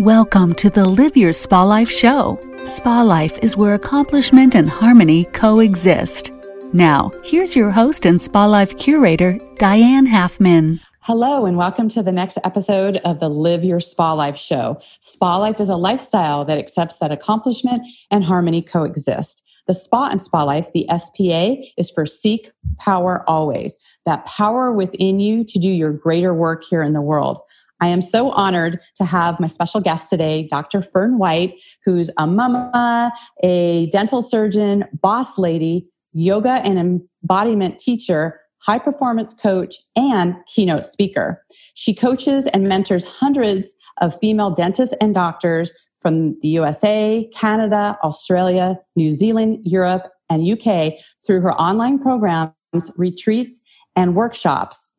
Welcome 0.00 0.54
to 0.54 0.70
the 0.70 0.86
Live 0.86 1.14
Your 1.14 1.34
Spa 1.34 1.62
Life 1.62 1.90
show. 1.90 2.40
Spa 2.64 3.02
Life 3.02 3.36
is 3.42 3.54
where 3.54 3.74
accomplishment 3.74 4.54
and 4.54 4.66
harmony 4.66 5.26
coexist. 5.26 6.32
Now, 6.72 7.10
here's 7.22 7.54
your 7.54 7.70
host 7.70 8.06
and 8.06 8.20
Spa 8.20 8.46
Life 8.46 8.78
curator, 8.78 9.38
Diane 9.56 10.06
Halfman. 10.06 10.80
Hello, 11.00 11.44
and 11.44 11.58
welcome 11.58 11.90
to 11.90 12.02
the 12.02 12.12
next 12.12 12.38
episode 12.44 12.96
of 13.04 13.20
the 13.20 13.28
Live 13.28 13.62
Your 13.62 13.78
Spa 13.78 14.14
Life 14.14 14.38
show. 14.38 14.80
Spa 15.02 15.36
Life 15.36 15.60
is 15.60 15.68
a 15.68 15.76
lifestyle 15.76 16.46
that 16.46 16.56
accepts 16.56 16.96
that 17.00 17.12
accomplishment 17.12 17.82
and 18.10 18.24
harmony 18.24 18.62
coexist. 18.62 19.42
The 19.66 19.74
spa 19.74 20.08
and 20.08 20.22
spa 20.22 20.42
life, 20.42 20.68
the 20.72 20.86
SPA, 20.88 21.62
is 21.76 21.90
for 21.90 22.06
seek 22.06 22.50
power 22.78 23.22
always. 23.28 23.76
That 24.06 24.24
power 24.24 24.72
within 24.72 25.20
you 25.20 25.44
to 25.44 25.58
do 25.58 25.68
your 25.68 25.92
greater 25.92 26.32
work 26.32 26.64
here 26.64 26.82
in 26.82 26.94
the 26.94 27.02
world. 27.02 27.40
I 27.80 27.88
am 27.88 28.02
so 28.02 28.30
honored 28.32 28.80
to 28.96 29.04
have 29.04 29.40
my 29.40 29.46
special 29.46 29.80
guest 29.80 30.10
today, 30.10 30.46
Dr. 30.48 30.82
Fern 30.82 31.18
White, 31.18 31.60
who's 31.84 32.10
a 32.18 32.26
mama, 32.26 33.12
a 33.42 33.86
dental 33.86 34.22
surgeon, 34.22 34.84
boss 35.00 35.38
lady, 35.38 35.88
yoga 36.12 36.60
and 36.64 36.78
embodiment 36.78 37.78
teacher, 37.78 38.40
high 38.58 38.78
performance 38.78 39.32
coach, 39.34 39.76
and 39.96 40.34
keynote 40.46 40.84
speaker. 40.84 41.42
She 41.74 41.94
coaches 41.94 42.46
and 42.48 42.68
mentors 42.68 43.04
hundreds 43.04 43.74
of 44.00 44.18
female 44.18 44.50
dentists 44.50 44.94
and 45.00 45.14
doctors 45.14 45.72
from 46.00 46.38
the 46.40 46.48
USA, 46.48 47.28
Canada, 47.34 47.98
Australia, 48.02 48.78
New 48.96 49.12
Zealand, 49.12 49.60
Europe, 49.64 50.08
and 50.28 50.48
UK 50.48 50.94
through 51.26 51.40
her 51.42 51.52
online 51.60 51.98
programs, 51.98 52.52
retreats, 52.96 53.60
and 53.96 54.14
workshops. 54.14 54.92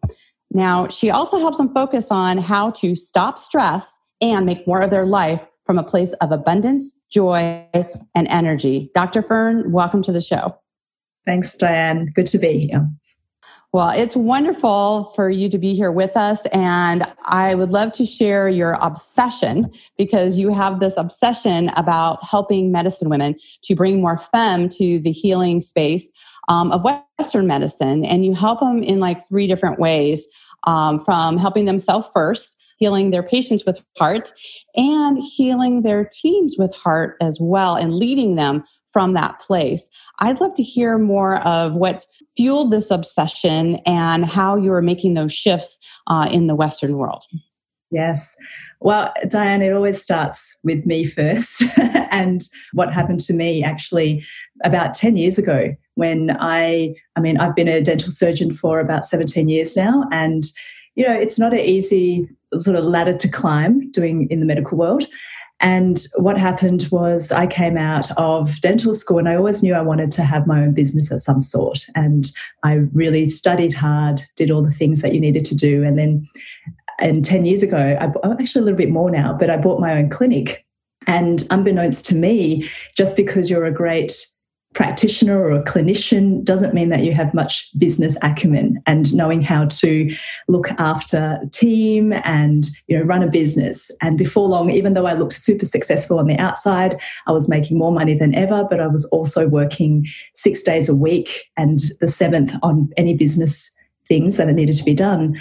Now, 0.54 0.90
she 0.90 1.10
also 1.10 1.40
helps 1.40 1.58
them 1.58 1.74
focus 1.74 2.08
on 2.12 2.38
how 2.38 2.72
to 2.72 2.96
stop 2.96 3.40
stress 3.40 3.92
and 4.20 4.46
make 4.46 4.68
more 4.68 4.82
of 4.82 4.90
their 4.90 5.06
life 5.06 5.48
from 5.66 5.78
a 5.78 5.84
place 5.84 6.12
of 6.14 6.32
abundance, 6.32 6.94
joy, 7.10 7.66
and 7.74 8.28
energy. 8.28 8.92
Dr. 8.94 9.22
Fern, 9.22 9.72
welcome 9.72 10.02
to 10.04 10.12
the 10.12 10.22
show. 10.22 10.58
Thanks, 11.26 11.56
Diane. 11.56 12.10
Good 12.14 12.28
to 12.28 12.38
be 12.38 12.68
here. 12.68 12.90
Well, 13.74 13.92
it's 13.92 14.18
wonderful 14.18 15.14
for 15.16 15.30
you 15.30 15.48
to 15.48 15.58
be 15.58 15.74
here 15.74 15.94
with 15.94 16.18
us. 16.18 16.40
And 16.52 17.08
I 17.24 17.56
would 17.56 17.72
love 17.72 17.94
to 17.94 18.06
share 18.06 18.50
your 18.50 18.74
obsession 18.82 19.72
because 19.98 20.38
you 20.38 20.54
have 20.54 20.82
this 20.82 20.98
obsession 20.98 21.70
about 21.78 22.22
helping 22.22 22.74
medicine 22.74 23.08
women 23.08 23.36
to 23.64 23.76
bring 23.76 24.02
more 24.02 24.18
femme 24.18 24.68
to 24.70 25.00
the 25.00 25.12
healing 25.12 25.62
space 25.62 26.10
um, 26.52 26.72
of 26.74 26.84
Western 27.18 27.48
medicine. 27.48 28.04
And 28.04 28.26
you 28.26 28.34
help 28.34 28.60
them 28.60 28.84
in 28.84 29.00
like 29.00 29.26
three 29.26 29.48
different 29.48 29.80
ways 29.80 30.28
um, 30.66 31.00
from 31.00 31.38
helping 31.38 31.64
themselves 31.64 32.08
first, 32.14 32.58
healing 32.78 33.12
their 33.12 33.24
patients 33.24 33.66
with 33.66 33.82
heart, 33.98 34.34
and 34.76 35.18
healing 35.18 35.84
their 35.84 36.10
teams 36.12 36.58
with 36.58 36.76
heart 36.76 37.16
as 37.22 37.38
well, 37.40 37.76
and 37.76 37.96
leading 37.96 38.36
them 38.36 38.64
from 38.92 39.14
that 39.14 39.40
place. 39.40 39.90
I'd 40.20 40.42
love 40.42 40.54
to 40.56 40.64
hear 40.64 40.98
more 40.98 41.38
of 41.48 41.74
what 41.74 42.06
fueled 42.36 42.72
this 42.72 42.92
obsession 42.92 43.78
and 43.86 44.26
how 44.26 44.58
you 44.58 44.74
are 44.74 44.82
making 44.82 45.14
those 45.14 45.32
shifts 45.32 45.80
uh, 46.08 46.28
in 46.30 46.48
the 46.48 46.56
Western 46.56 46.98
world. 46.98 47.24
Yes. 47.92 48.38
Well, 48.80 49.14
Diane, 49.28 49.62
it 49.62 49.74
always 49.74 50.02
starts 50.02 50.58
with 50.64 50.86
me 50.86 51.06
first. 51.06 51.64
and 52.12 52.42
what 52.72 52.94
happened 52.94 53.20
to 53.22 53.34
me 53.34 53.64
actually 53.64 54.26
about 54.64 54.94
10 54.94 55.18
years 55.18 55.38
ago 55.38 55.76
when 55.96 56.36
I, 56.40 56.96
I 57.18 57.20
mean, 57.20 57.38
I've 57.38 57.56
been 57.56 57.68
a 57.68 57.82
dental 57.82 58.10
surgeon 58.10 58.54
for 58.54 58.80
about 58.80 59.06
17 59.06 59.50
years 59.50 59.76
now. 59.76 60.06
And, 60.12 60.46
you 60.96 61.06
know, 61.06 61.14
it's 61.14 61.38
not 61.38 61.54
an 61.54 61.60
easy 61.60 62.30
sort 62.60 62.78
of 62.78 62.86
ladder 62.86 63.14
to 63.14 63.28
climb 63.28 63.92
doing 63.92 64.28
in 64.30 64.40
the 64.40 64.46
medical 64.46 64.78
world. 64.78 65.06
And 65.62 66.08
what 66.16 66.40
happened 66.40 66.88
was 66.92 67.32
I 67.32 67.46
came 67.46 67.78
out 67.78 68.10
of 68.18 68.60
dental 68.62 68.96
school 68.96 69.20
and 69.20 69.30
I 69.30 69.36
always 69.36 69.62
knew 69.62 69.76
I 69.76 69.82
wanted 69.82 70.12
to 70.14 70.24
have 70.24 70.48
my 70.48 70.60
own 70.60 70.74
business 70.74 71.12
of 71.12 71.22
some 71.22 71.44
sort. 71.44 71.86
And 71.94 72.32
I 72.64 72.74
really 72.94 73.30
studied 73.30 73.74
hard, 73.74 74.22
did 74.36 74.50
all 74.50 74.64
the 74.64 74.72
things 74.72 75.04
that 75.04 75.14
you 75.14 75.20
needed 75.20 75.46
to 75.46 75.56
do. 75.56 75.84
And 75.84 76.00
then 76.00 76.28
and 77.02 77.26
10 77.26 77.46
years 77.46 77.64
ago, 77.64 77.78
I, 77.78 78.32
actually 78.32 78.62
a 78.62 78.66
little 78.66 78.78
bit 78.78 78.90
more 78.90 79.10
now, 79.10 79.34
but 79.34 79.50
I 79.50 79.58
bought 79.58 79.82
my 79.82 79.94
own 79.98 80.10
clinic. 80.10 80.66
And 81.08 81.46
unbeknownst 81.50 82.06
to 82.08 82.16
me, 82.16 82.70
just 82.96 83.18
because 83.18 83.50
you're 83.50 83.66
a 83.66 83.74
great 83.74 84.26
practitioner 84.74 85.38
or 85.38 85.52
a 85.52 85.64
clinician 85.64 86.44
doesn't 86.44 86.74
mean 86.74 86.90
that 86.90 87.04
you 87.04 87.14
have 87.14 87.34
much 87.34 87.70
business 87.78 88.18
acumen. 88.22 88.82
And 88.86 89.14
knowing 89.14 89.42
how 89.42 89.66
to 89.66 90.16
look 90.48 90.70
after 90.78 91.40
a 91.44 91.50
team 91.50 92.14
and 92.24 92.66
you 92.88 92.98
know 92.98 93.04
run 93.04 93.24
a 93.24 93.28
business. 93.28 93.92
And 94.02 94.18
before 94.18 94.48
long 94.48 94.70
even 94.70 94.94
though 94.94 95.08
i 95.08 95.14
looked 95.14 95.34
super 95.34 95.66
successful 95.66 96.20
on 96.20 96.28
the 96.28 96.38
outside 96.38 97.00
i 97.28 97.32
was 97.32 97.50
making 97.50 97.78
more 97.78 97.92
money 97.92 98.14
than 98.14 98.34
ever 98.36 98.66
but 98.70 98.80
i 98.80 98.88
was 98.88 99.06
also 99.06 99.48
working 99.48 100.06
six 100.36 100.62
days 100.62 100.90
a 100.90 100.96
week 100.96 101.50
and 101.58 101.80
the 102.00 102.08
seventh 102.08 102.54
on 102.62 102.90
any 102.98 103.14
business 103.14 103.72
things 104.08 104.38
that 104.38 104.48
needed 104.48 104.76
to 104.78 104.84
be 104.84 104.94
done 104.94 105.40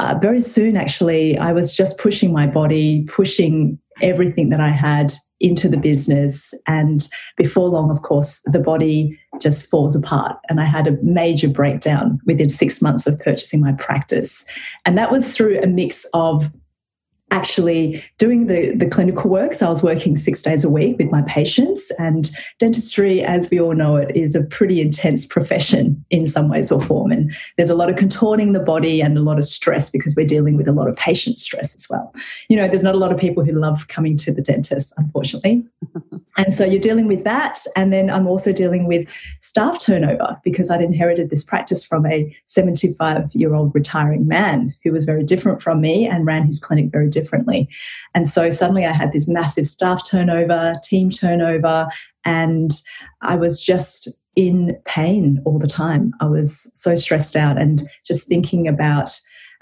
uh, 0.00 0.18
very 0.18 0.40
soon, 0.40 0.78
actually, 0.78 1.36
I 1.36 1.52
was 1.52 1.70
just 1.70 1.98
pushing 1.98 2.32
my 2.32 2.46
body, 2.46 3.04
pushing 3.06 3.78
everything 4.00 4.48
that 4.48 4.60
I 4.60 4.70
had 4.70 5.12
into 5.40 5.68
the 5.68 5.76
business. 5.76 6.54
And 6.66 7.06
before 7.36 7.68
long, 7.68 7.90
of 7.90 8.00
course, 8.00 8.40
the 8.46 8.60
body 8.60 9.18
just 9.40 9.68
falls 9.68 9.94
apart. 9.94 10.38
And 10.48 10.58
I 10.58 10.64
had 10.64 10.86
a 10.86 10.96
major 11.02 11.48
breakdown 11.48 12.18
within 12.24 12.48
six 12.48 12.80
months 12.80 13.06
of 13.06 13.18
purchasing 13.18 13.60
my 13.60 13.72
practice. 13.72 14.46
And 14.86 14.96
that 14.96 15.12
was 15.12 15.30
through 15.32 15.60
a 15.60 15.66
mix 15.66 16.06
of 16.14 16.50
actually 17.30 18.04
doing 18.18 18.46
the, 18.46 18.74
the 18.74 18.86
clinical 18.88 19.30
work. 19.30 19.54
So 19.54 19.66
I 19.66 19.68
was 19.68 19.82
working 19.82 20.16
six 20.16 20.42
days 20.42 20.64
a 20.64 20.68
week 20.68 20.98
with 20.98 21.10
my 21.10 21.22
patients. 21.22 21.90
And 21.98 22.30
dentistry, 22.58 23.22
as 23.22 23.48
we 23.50 23.60
all 23.60 23.74
know 23.74 23.96
it, 23.96 24.14
is 24.16 24.34
a 24.34 24.42
pretty 24.42 24.80
intense 24.80 25.26
profession 25.26 26.04
in 26.10 26.26
some 26.26 26.48
ways 26.48 26.72
or 26.72 26.80
form. 26.80 27.12
And 27.12 27.32
there's 27.56 27.70
a 27.70 27.74
lot 27.74 27.88
of 27.88 27.96
contorting 27.96 28.52
the 28.52 28.60
body 28.60 29.00
and 29.00 29.16
a 29.16 29.22
lot 29.22 29.38
of 29.38 29.44
stress 29.44 29.90
because 29.90 30.16
we're 30.16 30.26
dealing 30.26 30.56
with 30.56 30.66
a 30.66 30.72
lot 30.72 30.88
of 30.88 30.96
patient 30.96 31.38
stress 31.38 31.74
as 31.74 31.88
well. 31.88 32.12
You 32.48 32.56
know, 32.56 32.66
there's 32.66 32.82
not 32.82 32.94
a 32.94 32.98
lot 32.98 33.12
of 33.12 33.18
people 33.18 33.44
who 33.44 33.52
love 33.52 33.86
coming 33.88 34.16
to 34.18 34.32
the 34.32 34.42
dentist, 34.42 34.92
unfortunately. 34.96 35.64
and 36.36 36.52
so 36.52 36.64
you're 36.64 36.80
dealing 36.80 37.06
with 37.06 37.22
that. 37.24 37.64
And 37.76 37.92
then 37.92 38.10
I'm 38.10 38.26
also 38.26 38.52
dealing 38.52 38.86
with 38.86 39.06
staff 39.40 39.80
turnover 39.80 40.40
because 40.42 40.68
I'd 40.68 40.82
inherited 40.82 41.30
this 41.30 41.44
practice 41.44 41.84
from 41.84 42.06
a 42.06 42.36
75 42.46 43.34
year 43.34 43.54
old 43.54 43.72
retiring 43.74 44.26
man 44.26 44.74
who 44.82 44.90
was 44.90 45.04
very 45.04 45.22
different 45.22 45.62
from 45.62 45.80
me 45.80 46.06
and 46.06 46.26
ran 46.26 46.44
his 46.44 46.58
clinic 46.58 46.90
very 46.90 47.06
differently 47.06 47.19
differently. 47.20 47.68
And 48.14 48.28
so 48.28 48.50
suddenly 48.50 48.86
I 48.86 48.92
had 48.92 49.12
this 49.12 49.28
massive 49.28 49.66
staff 49.66 50.08
turnover, 50.08 50.80
team 50.84 51.10
turnover, 51.10 51.88
and 52.24 52.70
I 53.22 53.36
was 53.36 53.62
just 53.62 54.08
in 54.36 54.76
pain 54.84 55.42
all 55.44 55.58
the 55.58 55.66
time. 55.66 56.12
I 56.20 56.26
was 56.26 56.70
so 56.74 56.94
stressed 56.94 57.36
out 57.36 57.60
and 57.60 57.82
just 58.06 58.26
thinking 58.26 58.68
about 58.68 59.18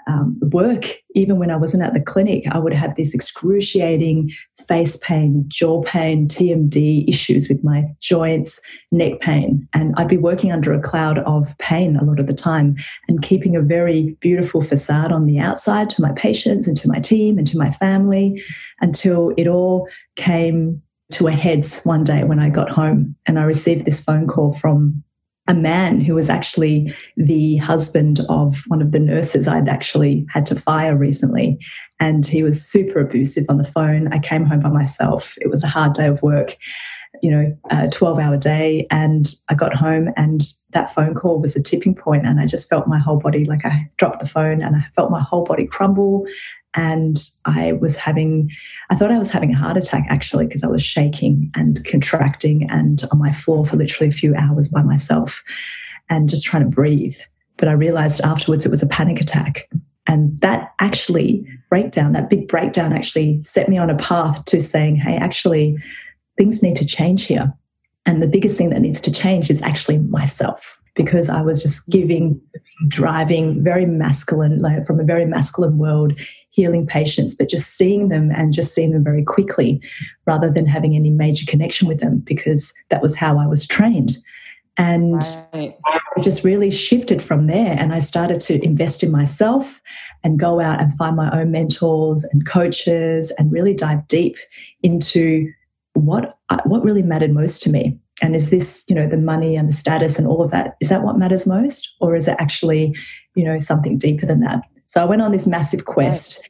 um, 0.09 0.39
work, 0.51 0.97
even 1.13 1.37
when 1.37 1.51
I 1.51 1.55
wasn't 1.55 1.83
at 1.83 1.93
the 1.93 2.01
clinic, 2.01 2.45
I 2.51 2.57
would 2.57 2.73
have 2.73 2.95
this 2.95 3.13
excruciating 3.13 4.31
face 4.67 4.97
pain, 4.97 5.45
jaw 5.47 5.83
pain, 5.83 6.27
TMD 6.27 7.07
issues 7.07 7.47
with 7.47 7.63
my 7.63 7.85
joints, 7.99 8.59
neck 8.91 9.19
pain. 9.19 9.67
And 9.71 9.93
I'd 9.97 10.07
be 10.07 10.17
working 10.17 10.51
under 10.51 10.73
a 10.73 10.81
cloud 10.81 11.19
of 11.19 11.55
pain 11.59 11.95
a 11.95 12.03
lot 12.03 12.19
of 12.19 12.25
the 12.25 12.33
time 12.33 12.75
and 13.07 13.21
keeping 13.21 13.55
a 13.55 13.61
very 13.61 14.17
beautiful 14.19 14.63
facade 14.63 15.11
on 15.11 15.27
the 15.27 15.37
outside 15.37 15.91
to 15.91 16.01
my 16.01 16.11
patients 16.13 16.67
and 16.67 16.75
to 16.77 16.87
my 16.87 16.99
team 16.99 17.37
and 17.37 17.45
to 17.47 17.57
my 17.57 17.69
family 17.69 18.43
until 18.81 19.31
it 19.37 19.47
all 19.47 19.87
came 20.15 20.81
to 21.11 21.27
a 21.27 21.31
heads 21.31 21.81
one 21.83 22.03
day 22.03 22.23
when 22.23 22.39
I 22.39 22.49
got 22.49 22.69
home 22.69 23.15
and 23.27 23.39
I 23.39 23.43
received 23.43 23.85
this 23.85 24.01
phone 24.01 24.27
call 24.27 24.53
from 24.53 25.03
a 25.49 25.53
man 25.55 25.99
who 25.99 26.13
was 26.13 26.29
actually 26.29 26.95
the 27.17 27.57
husband 27.57 28.21
of 28.29 28.63
one 28.67 28.83
of 28.83 28.91
the 28.91 28.99
nurses 28.99 29.47
I'd 29.47 29.67
actually 29.67 30.25
had 30.29 30.45
to 30.45 30.55
fire 30.55 30.95
recently. 30.95 31.57
And 31.99 32.25
he 32.25 32.43
was 32.43 32.63
super 32.63 32.99
abusive 32.99 33.45
on 33.49 33.57
the 33.57 33.63
phone. 33.63 34.13
I 34.13 34.19
came 34.19 34.45
home 34.45 34.59
by 34.59 34.69
myself. 34.69 35.35
It 35.41 35.49
was 35.49 35.63
a 35.63 35.67
hard 35.67 35.93
day 35.93 36.05
of 36.05 36.21
work, 36.21 36.55
you 37.23 37.31
know, 37.31 37.57
a 37.71 37.89
12 37.89 38.19
hour 38.19 38.37
day. 38.37 38.85
And 38.91 39.33
I 39.49 39.55
got 39.55 39.73
home 39.73 40.09
and 40.15 40.43
that 40.71 40.93
phone 40.93 41.15
call 41.15 41.41
was 41.41 41.55
a 41.55 41.63
tipping 41.63 41.95
point 41.95 42.27
and 42.27 42.39
I 42.39 42.45
just 42.45 42.69
felt 42.69 42.87
my 42.87 42.99
whole 42.99 43.17
body 43.17 43.45
like 43.45 43.65
I 43.65 43.89
dropped 43.97 44.19
the 44.19 44.27
phone 44.27 44.61
and 44.61 44.75
I 44.75 44.85
felt 44.95 45.09
my 45.09 45.21
whole 45.21 45.45
body 45.45 45.65
crumble 45.65 46.27
and 46.75 47.17
I 47.45 47.73
was 47.73 47.95
having, 47.95 48.49
I 48.89 48.95
thought 48.95 49.11
I 49.11 49.17
was 49.17 49.31
having 49.31 49.53
a 49.53 49.57
heart 49.57 49.77
attack 49.77 50.05
actually 50.09 50.45
because 50.45 50.63
I 50.63 50.67
was 50.67 50.83
shaking 50.83 51.51
and 51.55 51.83
contracting 51.85 52.69
and 52.69 53.03
on 53.11 53.19
my 53.19 53.31
floor 53.31 53.65
for 53.65 53.75
literally 53.75 54.09
a 54.09 54.13
few 54.13 54.35
hours 54.35 54.69
by 54.69 54.83
myself 54.83 55.43
and 56.09 56.29
just 56.29 56.45
trying 56.45 56.63
to 56.63 56.69
breathe. 56.69 57.17
But 57.57 57.69
I 57.69 57.73
realized 57.73 58.21
afterwards 58.21 58.65
it 58.65 58.71
was 58.71 58.83
a 58.83 58.87
panic 58.87 59.19
attack. 59.19 59.69
And 60.07 60.39
that 60.41 60.73
actually 60.79 61.45
breakdown, 61.69 62.13
that 62.13 62.29
big 62.29 62.47
breakdown 62.47 62.93
actually 62.93 63.43
set 63.43 63.69
me 63.69 63.77
on 63.77 63.89
a 63.89 63.97
path 63.97 64.45
to 64.45 64.61
saying, 64.61 64.95
hey, 64.95 65.17
actually, 65.17 65.77
things 66.37 66.63
need 66.63 66.75
to 66.77 66.85
change 66.85 67.25
here. 67.25 67.53
And 68.05 68.23
the 68.23 68.27
biggest 68.27 68.57
thing 68.57 68.69
that 68.69 68.81
needs 68.81 69.01
to 69.01 69.11
change 69.11 69.51
is 69.51 69.61
actually 69.61 69.99
myself 69.99 70.78
because 70.95 71.29
I 71.29 71.41
was 71.41 71.61
just 71.61 71.87
giving, 71.89 72.39
driving 72.87 73.63
very 73.63 73.85
masculine, 73.85 74.59
like 74.59 74.85
from 74.85 74.99
a 74.99 75.03
very 75.03 75.25
masculine 75.25 75.77
world 75.77 76.13
healing 76.49 76.85
patients, 76.85 77.35
but 77.35 77.49
just 77.49 77.77
seeing 77.77 78.09
them 78.09 78.31
and 78.31 78.53
just 78.53 78.73
seeing 78.73 78.91
them 78.91 79.03
very 79.03 79.23
quickly 79.23 79.81
rather 80.25 80.49
than 80.51 80.65
having 80.65 80.95
any 80.95 81.09
major 81.09 81.45
connection 81.45 81.87
with 81.87 81.99
them 81.99 82.19
because 82.19 82.73
that 82.89 83.01
was 83.01 83.15
how 83.15 83.37
I 83.37 83.47
was 83.47 83.67
trained. 83.67 84.17
And 84.77 85.21
right. 85.53 85.77
I 85.85 86.21
just 86.21 86.45
really 86.45 86.71
shifted 86.71 87.21
from 87.21 87.47
there. 87.47 87.75
And 87.77 87.93
I 87.93 87.99
started 87.99 88.39
to 88.41 88.63
invest 88.63 89.03
in 89.03 89.11
myself 89.11 89.81
and 90.23 90.39
go 90.39 90.61
out 90.61 90.81
and 90.81 90.95
find 90.97 91.17
my 91.17 91.29
own 91.37 91.51
mentors 91.51 92.23
and 92.31 92.47
coaches 92.47 93.31
and 93.37 93.51
really 93.51 93.73
dive 93.73 94.07
deep 94.07 94.37
into 94.81 95.51
what, 95.93 96.37
what 96.63 96.83
really 96.83 97.03
mattered 97.03 97.33
most 97.33 97.61
to 97.63 97.69
me. 97.69 97.99
And 98.21 98.35
is 98.35 98.49
this, 98.49 98.83
you 98.87 98.95
know, 98.95 99.07
the 99.07 99.17
money 99.17 99.55
and 99.55 99.69
the 99.69 99.75
status 99.75 100.17
and 100.17 100.27
all 100.27 100.41
of 100.41 100.51
that, 100.51 100.75
is 100.79 100.89
that 100.89 101.03
what 101.03 101.17
matters 101.17 101.47
most? 101.47 101.95
Or 102.01 102.15
is 102.15 102.27
it 102.27 102.35
actually, 102.39 102.95
you 103.35 103.43
know, 103.43 103.57
something 103.57 103.97
deeper 103.97 104.25
than 104.25 104.41
that? 104.41 104.61
So 104.87 105.01
I 105.01 105.05
went 105.05 105.21
on 105.21 105.31
this 105.31 105.47
massive 105.47 105.85
quest. 105.85 106.37
Right 106.37 106.49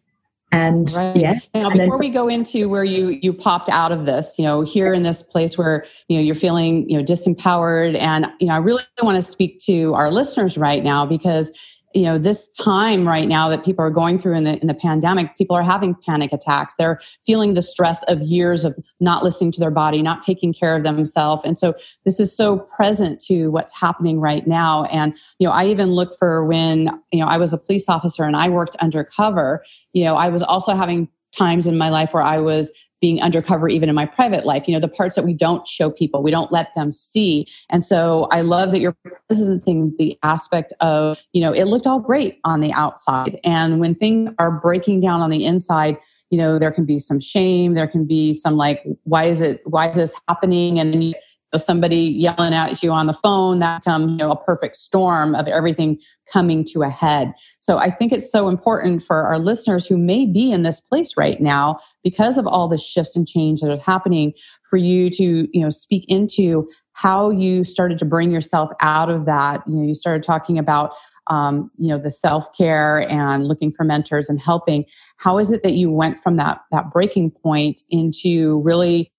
and 0.52 0.92
right. 0.96 1.16
yeah 1.16 1.34
now 1.54 1.70
before 1.70 1.78
then, 1.78 2.00
we 2.00 2.10
go 2.10 2.28
into 2.28 2.68
where 2.68 2.84
you 2.84 3.10
you 3.22 3.32
popped 3.32 3.70
out 3.70 3.92
of 3.92 4.06
this 4.06 4.36
you 4.38 4.44
know 4.44 4.62
here 4.62 4.94
in 4.94 5.04
this 5.04 5.22
place 5.22 5.58
where 5.58 5.86
you 6.08 6.18
know 6.18 6.24
you're 6.24 6.36
feeling 6.36 6.90
you 6.90 6.98
know 6.98 7.04
disempowered 7.04 7.96
and 7.98 8.28
you 8.40 8.48
know 8.48 8.54
i 8.54 8.58
really 8.58 8.84
want 9.04 9.16
to 9.16 9.22
speak 9.22 9.60
to 9.60 9.94
our 9.94 10.12
listeners 10.12 10.58
right 10.58 10.84
now 10.84 11.06
because 11.06 11.52
you 11.94 12.04
know 12.04 12.18
this 12.18 12.48
time 12.50 13.08
right 13.08 13.28
now 13.28 13.50
that 13.50 13.66
people 13.66 13.84
are 13.84 13.90
going 13.90 14.18
through 14.18 14.36
in 14.36 14.44
the 14.44 14.60
in 14.60 14.68
the 14.68 14.74
pandemic 14.74 15.36
people 15.38 15.56
are 15.56 15.64
having 15.64 15.96
panic 16.06 16.32
attacks. 16.32 16.74
They're 16.78 17.00
feeling 17.26 17.54
the 17.54 17.62
stress 17.62 18.04
of 18.04 18.22
years 18.22 18.66
of 18.66 18.76
not 19.00 19.24
listening 19.24 19.52
to 19.54 19.60
their 19.60 19.72
body 19.72 20.02
not 20.02 20.22
taking 20.22 20.54
care 20.54 20.76
of 20.76 20.84
themselves. 20.84 21.44
And 21.46 21.58
so 21.58 21.74
this 22.06 22.20
is 22.20 22.36
so 22.36 22.58
present 22.58 23.20
to 23.26 23.50
what's 23.50 23.74
happening 23.74 24.20
right 24.20 24.46
now. 24.48 24.84
And 24.86 25.18
you 25.40 25.48
know 25.48 25.54
i 25.54 25.66
even 25.66 25.92
look 25.92 26.18
for 26.18 26.46
when 26.46 26.90
you 27.12 27.20
know 27.20 27.28
i 27.28 27.38
was 27.38 27.54
a 27.54 27.58
police 27.58 27.90
officer 27.90 28.24
and 28.24 28.36
i 28.36 28.48
worked 28.50 28.76
undercover 28.78 29.64
you 29.94 30.04
know 30.04 30.16
i 30.16 30.30
was 30.30 30.44
also 30.44 30.76
having 30.76 31.08
times 31.36 31.68
in 31.68 31.78
my 31.78 31.90
life 31.90 32.14
where 32.14 32.24
i 32.24 32.40
was 32.40 32.72
being 33.02 33.22
undercover 33.22 33.70
even 33.70 33.90
in 33.90 33.96
my 33.96 34.06
private 34.06 34.46
life 34.46 34.68
you 34.68 34.74
know 34.74 34.80
the 34.80 34.88
parts 34.88 35.16
that 35.16 35.24
we 35.26 35.34
don't 35.34 35.68
show 35.68 35.90
people 35.90 36.22
we 36.22 36.32
don't 36.32 36.52
let 36.52 36.74
them 36.76 36.92
see. 36.92 37.48
And 37.70 37.84
so 37.84 38.28
i 38.32 38.42
love 38.42 38.72
that 38.72 38.80
you're 38.80 38.98
presenting 39.28 39.96
the 39.98 40.18
aspect 40.24 40.74
of 40.80 41.24
you 41.34 41.42
know 41.42 41.52
it 41.52 41.66
looked 41.66 41.88
all 41.88 42.00
great 42.00 42.40
on 42.44 42.62
the 42.62 42.74
outside. 42.74 43.40
And 43.44 43.80
when 43.80 43.96
things 43.96 44.32
are 44.40 44.52
breaking 44.52 45.02
down 45.02 45.22
on 45.22 45.30
the 45.30 45.46
inside 45.46 45.98
you 46.30 46.38
know 46.38 46.60
there 46.60 46.72
can 46.72 46.86
be 46.86 47.00
some 47.00 47.20
shame 47.20 47.74
there 47.74 47.88
can 47.88 48.06
be 48.06 48.34
some 48.34 48.56
like 48.56 48.84
why 49.04 49.24
is 49.26 49.42
it 49.42 49.62
why 49.66 49.90
is 49.90 49.96
this 49.96 50.14
happening? 50.28 50.80
And 50.80 51.16
you 51.54 51.60
somebody 51.60 52.02
yelling 52.02 52.54
at 52.54 52.82
you 52.84 52.92
on 52.92 53.08
the 53.08 53.14
phone 53.14 53.60
that 53.60 53.84
come, 53.84 54.10
you 54.10 54.18
know 54.18 54.32
a 54.32 54.44
perfect 54.44 54.76
storm 54.76 55.36
of 55.36 55.48
everything 55.48 56.00
coming 56.32 56.64
to 56.64 56.84
a 56.84 56.90
head. 56.90 57.34
So 57.60 57.78
i 57.78 57.90
think 57.90 58.12
it's 58.12 58.32
so 58.32 58.50
important 58.50 59.04
for 59.04 59.24
our 59.24 59.40
listeners 59.40 59.86
who 59.86 59.98
may 59.98 60.26
be 60.26 60.52
in 60.52 60.64
this 60.64 60.80
place 60.80 61.16
right 61.18 61.42
now 61.42 61.80
because 62.04 62.38
of 62.38 62.46
all 62.46 62.68
the 62.68 62.78
shifts 62.78 63.16
and 63.16 63.28
change 63.28 63.62
that 63.62 63.72
are 63.72 63.78
happening 63.78 64.34
for 64.70 64.78
you 64.78 65.10
to 65.12 65.48
you 65.52 65.62
know 65.62 65.70
speak 65.70 66.06
into 66.08 66.70
how 66.94 67.30
you 67.30 67.64
started 67.64 67.98
to 67.98 68.04
bring 68.04 68.30
yourself 68.30 68.70
out 68.82 69.10
of 69.10 69.26
that. 69.26 69.64
You 69.66 69.76
know 69.76 69.84
you 69.84 69.94
started 69.94 70.22
talking 70.22 70.58
about 70.58 70.92
um, 71.28 71.72
you 71.78 71.88
know 71.88 71.98
the 71.98 72.12
self-care 72.12 73.10
and 73.10 73.48
looking 73.48 73.72
for 73.72 73.84
mentors 73.84 74.30
and 74.30 74.40
helping. 74.40 74.86
How 75.18 75.38
is 75.38 75.52
it 75.52 75.64
that 75.64 75.74
you 75.74 75.90
went 75.90 76.20
from 76.20 76.36
that 76.38 76.60
that 76.72 76.92
breaking 76.92 77.32
point 77.32 77.82
into 77.90 78.60
really 78.62 79.12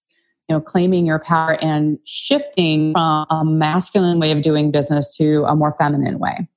you 0.51 0.57
know 0.57 0.61
claiming 0.61 1.07
your 1.07 1.21
power 1.21 1.57
and 1.63 1.97
shifting 2.05 2.93
from 2.93 3.27
a 3.31 3.45
masculine 3.45 4.19
way 4.19 4.33
of 4.33 4.43
doing 4.43 4.73
business 4.73 5.17
to 5.17 5.45
a 5.45 5.55
more 5.55 5.77
feminine 5.79 6.19
way. 6.19 6.49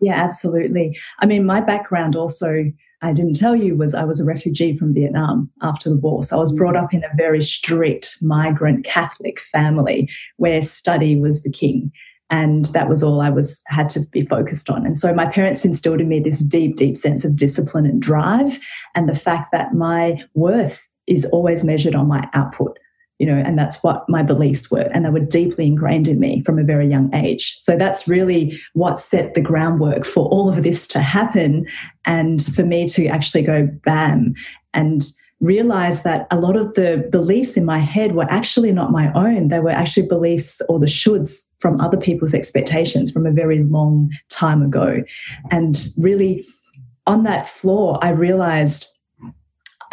Yeah 0.00 0.14
absolutely. 0.14 0.98
I 1.20 1.26
mean 1.26 1.44
my 1.44 1.60
background 1.60 2.16
also 2.16 2.64
i 3.02 3.12
didn't 3.12 3.34
tell 3.34 3.54
you 3.54 3.76
was 3.76 3.92
i 3.92 4.02
was 4.02 4.18
a 4.18 4.24
refugee 4.24 4.74
from 4.74 4.94
vietnam 4.94 5.50
after 5.60 5.90
the 5.90 5.98
war. 5.98 6.22
So 6.22 6.36
i 6.36 6.40
was 6.40 6.50
mm-hmm. 6.50 6.58
brought 6.58 6.76
up 6.76 6.94
in 6.94 7.04
a 7.04 7.16
very 7.16 7.42
strict 7.42 8.16
migrant 8.22 8.84
catholic 8.84 9.40
family 9.40 10.08
where 10.38 10.62
study 10.62 11.20
was 11.20 11.42
the 11.42 11.50
king 11.50 11.92
and 12.30 12.64
that 12.66 12.88
was 12.88 13.02
all 13.02 13.20
I 13.20 13.28
was 13.28 13.60
had 13.66 13.90
to 13.90 14.00
be 14.10 14.24
focused 14.24 14.70
on. 14.70 14.86
And 14.86 14.96
so 14.96 15.12
my 15.12 15.26
parents 15.26 15.64
instilled 15.64 16.00
in 16.00 16.08
me 16.08 16.20
this 16.20 16.40
deep, 16.40 16.76
deep 16.76 16.96
sense 16.96 17.22
of 17.22 17.36
discipline 17.36 17.84
and 17.84 18.00
drive, 18.00 18.58
and 18.94 19.06
the 19.06 19.14
fact 19.14 19.52
that 19.52 19.74
my 19.74 20.24
worth 20.32 20.88
is 21.06 21.26
always 21.26 21.64
measured 21.64 21.94
on 21.94 22.08
my 22.08 22.26
output 22.32 22.78
you 23.18 23.26
know, 23.26 23.36
and 23.36 23.58
that's 23.58 23.82
what 23.82 24.08
my 24.08 24.22
beliefs 24.22 24.70
were. 24.70 24.90
And 24.92 25.04
they 25.04 25.10
were 25.10 25.20
deeply 25.20 25.66
ingrained 25.66 26.08
in 26.08 26.18
me 26.18 26.42
from 26.42 26.58
a 26.58 26.64
very 26.64 26.88
young 26.88 27.14
age. 27.14 27.58
So 27.62 27.76
that's 27.76 28.08
really 28.08 28.58
what 28.72 28.98
set 28.98 29.34
the 29.34 29.40
groundwork 29.40 30.04
for 30.04 30.26
all 30.28 30.48
of 30.48 30.62
this 30.62 30.86
to 30.88 31.00
happen 31.00 31.66
and 32.04 32.44
for 32.54 32.64
me 32.64 32.88
to 32.88 33.06
actually 33.06 33.42
go 33.42 33.68
bam 33.84 34.34
and 34.72 35.04
realize 35.40 36.02
that 36.02 36.26
a 36.30 36.40
lot 36.40 36.56
of 36.56 36.74
the 36.74 37.06
beliefs 37.10 37.56
in 37.56 37.64
my 37.64 37.78
head 37.78 38.14
were 38.14 38.26
actually 38.30 38.72
not 38.72 38.90
my 38.90 39.12
own. 39.14 39.48
They 39.48 39.60
were 39.60 39.70
actually 39.70 40.06
beliefs 40.06 40.60
or 40.68 40.78
the 40.78 40.86
shoulds 40.86 41.40
from 41.60 41.80
other 41.80 41.96
people's 41.96 42.34
expectations 42.34 43.10
from 43.10 43.26
a 43.26 43.32
very 43.32 43.62
long 43.62 44.10
time 44.28 44.62
ago. 44.62 45.02
And 45.50 45.86
really, 45.96 46.44
on 47.06 47.24
that 47.24 47.48
floor, 47.48 47.98
I 48.02 48.10
realized 48.10 48.86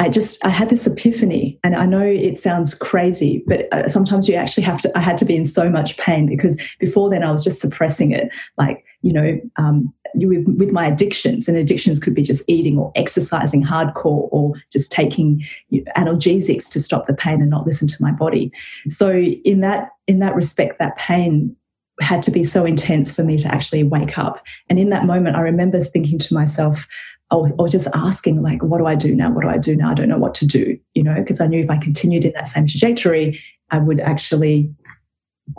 I 0.01 0.09
just 0.09 0.43
I 0.43 0.49
had 0.49 0.71
this 0.71 0.87
epiphany, 0.87 1.59
and 1.63 1.75
I 1.75 1.85
know 1.85 2.01
it 2.03 2.39
sounds 2.39 2.73
crazy, 2.73 3.43
but 3.45 3.71
uh, 3.71 3.87
sometimes 3.87 4.27
you 4.27 4.33
actually 4.33 4.63
have 4.63 4.81
to. 4.81 4.91
I 4.97 4.99
had 4.99 5.15
to 5.19 5.25
be 5.25 5.35
in 5.35 5.45
so 5.45 5.69
much 5.69 5.95
pain 5.97 6.25
because 6.25 6.59
before 6.79 7.11
then 7.11 7.23
I 7.23 7.31
was 7.31 7.43
just 7.43 7.61
suppressing 7.61 8.11
it, 8.11 8.29
like 8.57 8.83
you 9.03 9.13
know, 9.13 9.39
um, 9.57 9.93
with, 10.15 10.47
with 10.57 10.71
my 10.71 10.87
addictions, 10.87 11.47
and 11.47 11.55
addictions 11.55 11.99
could 11.99 12.15
be 12.15 12.23
just 12.23 12.43
eating 12.47 12.79
or 12.79 12.91
exercising 12.95 13.63
hardcore, 13.63 14.27
or 14.31 14.53
just 14.73 14.91
taking 14.91 15.45
you 15.69 15.83
know, 15.83 15.91
analgesics 15.95 16.67
to 16.71 16.81
stop 16.81 17.05
the 17.05 17.13
pain 17.13 17.39
and 17.39 17.51
not 17.51 17.67
listen 17.67 17.87
to 17.87 18.01
my 18.01 18.11
body. 18.11 18.51
So 18.89 19.11
in 19.11 19.59
that 19.59 19.89
in 20.07 20.17
that 20.17 20.33
respect, 20.33 20.79
that 20.79 20.97
pain 20.97 21.55
had 21.99 22.23
to 22.23 22.31
be 22.31 22.43
so 22.43 22.65
intense 22.65 23.11
for 23.11 23.23
me 23.23 23.37
to 23.37 23.47
actually 23.53 23.83
wake 23.83 24.17
up. 24.17 24.43
And 24.67 24.79
in 24.79 24.89
that 24.89 25.05
moment, 25.05 25.35
I 25.35 25.41
remember 25.41 25.79
thinking 25.79 26.17
to 26.17 26.33
myself, 26.33 26.87
or, 27.31 27.49
or 27.57 27.67
just 27.67 27.87
asking 27.93 28.41
like 28.41 28.61
what 28.61 28.77
do 28.77 28.85
i 28.85 28.95
do 28.95 29.15
now? 29.15 29.31
What 29.31 29.43
do 29.43 29.49
i 29.49 29.57
do 29.57 29.75
now? 29.75 29.91
I 29.91 29.93
don't 29.93 30.09
know 30.09 30.17
what 30.17 30.35
to 30.35 30.45
do 30.45 30.77
you 30.93 31.03
know 31.03 31.15
because 31.15 31.39
i 31.39 31.47
knew 31.47 31.63
if 31.63 31.69
i 31.69 31.77
continued 31.77 32.25
in 32.25 32.33
that 32.33 32.47
same 32.47 32.67
trajectory 32.67 33.39
i 33.71 33.77
would 33.77 33.99
actually 33.99 34.73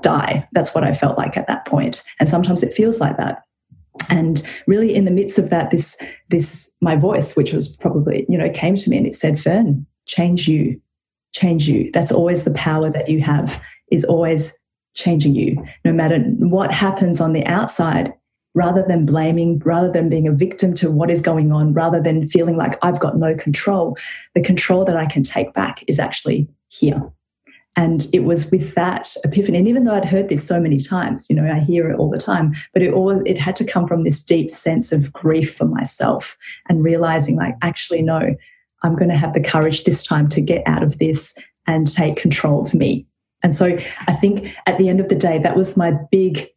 die. 0.02 0.48
That's 0.52 0.74
what 0.74 0.84
i 0.84 0.92
felt 0.94 1.18
like 1.18 1.36
at 1.36 1.48
that 1.48 1.66
point. 1.66 2.02
And 2.20 2.28
sometimes 2.28 2.62
it 2.62 2.74
feels 2.74 3.00
like 3.00 3.16
that. 3.16 3.44
And 4.08 4.46
really 4.66 4.94
in 4.94 5.04
the 5.04 5.10
midst 5.10 5.38
of 5.38 5.50
that 5.50 5.70
this 5.70 5.96
this 6.30 6.70
my 6.80 6.96
voice 6.96 7.36
which 7.36 7.52
was 7.52 7.76
probably 7.76 8.24
you 8.28 8.38
know 8.38 8.50
came 8.50 8.76
to 8.76 8.90
me 8.90 8.96
and 8.96 9.06
it 9.06 9.16
said 9.16 9.40
fern 9.40 9.86
change 10.06 10.48
you. 10.48 10.80
Change 11.34 11.66
you. 11.66 11.90
That's 11.92 12.12
always 12.12 12.44
the 12.44 12.50
power 12.52 12.90
that 12.90 13.08
you 13.08 13.20
have 13.22 13.60
is 13.90 14.04
always 14.04 14.56
changing 14.94 15.34
you. 15.34 15.62
No 15.84 15.92
matter 15.92 16.18
what 16.18 16.72
happens 16.72 17.20
on 17.20 17.32
the 17.32 17.44
outside 17.46 18.12
rather 18.54 18.82
than 18.82 19.06
blaming, 19.06 19.58
rather 19.60 19.90
than 19.90 20.08
being 20.08 20.28
a 20.28 20.32
victim 20.32 20.74
to 20.74 20.90
what 20.90 21.10
is 21.10 21.20
going 21.20 21.52
on, 21.52 21.72
rather 21.72 22.00
than 22.00 22.28
feeling 22.28 22.56
like 22.56 22.78
I've 22.82 23.00
got 23.00 23.16
no 23.16 23.34
control, 23.34 23.96
the 24.34 24.42
control 24.42 24.84
that 24.84 24.96
I 24.96 25.06
can 25.06 25.22
take 25.22 25.54
back 25.54 25.82
is 25.86 25.98
actually 25.98 26.48
here. 26.68 27.02
And 27.74 28.06
it 28.12 28.24
was 28.24 28.50
with 28.50 28.74
that 28.74 29.14
epiphany. 29.24 29.56
And 29.56 29.66
even 29.66 29.84
though 29.84 29.94
I'd 29.94 30.04
heard 30.04 30.28
this 30.28 30.46
so 30.46 30.60
many 30.60 30.78
times, 30.78 31.26
you 31.30 31.36
know, 31.36 31.50
I 31.50 31.58
hear 31.58 31.90
it 31.90 31.98
all 31.98 32.10
the 32.10 32.18
time, 32.18 32.52
but 32.74 32.82
it 32.82 32.92
all 32.92 33.22
it 33.26 33.38
had 33.38 33.56
to 33.56 33.64
come 33.64 33.88
from 33.88 34.04
this 34.04 34.22
deep 34.22 34.50
sense 34.50 34.92
of 34.92 35.10
grief 35.12 35.56
for 35.56 35.64
myself 35.64 36.36
and 36.68 36.84
realizing 36.84 37.36
like, 37.36 37.54
actually, 37.62 38.02
no, 38.02 38.36
I'm 38.82 38.94
going 38.94 39.08
to 39.08 39.16
have 39.16 39.32
the 39.32 39.40
courage 39.40 39.84
this 39.84 40.02
time 40.02 40.28
to 40.30 40.42
get 40.42 40.62
out 40.66 40.82
of 40.82 40.98
this 40.98 41.34
and 41.66 41.90
take 41.90 42.16
control 42.16 42.60
of 42.62 42.74
me. 42.74 43.06
And 43.42 43.54
so 43.54 43.78
I 44.06 44.12
think 44.12 44.54
at 44.66 44.76
the 44.76 44.90
end 44.90 45.00
of 45.00 45.08
the 45.08 45.14
day, 45.14 45.38
that 45.38 45.56
was 45.56 45.76
my 45.76 45.92
big 46.10 46.48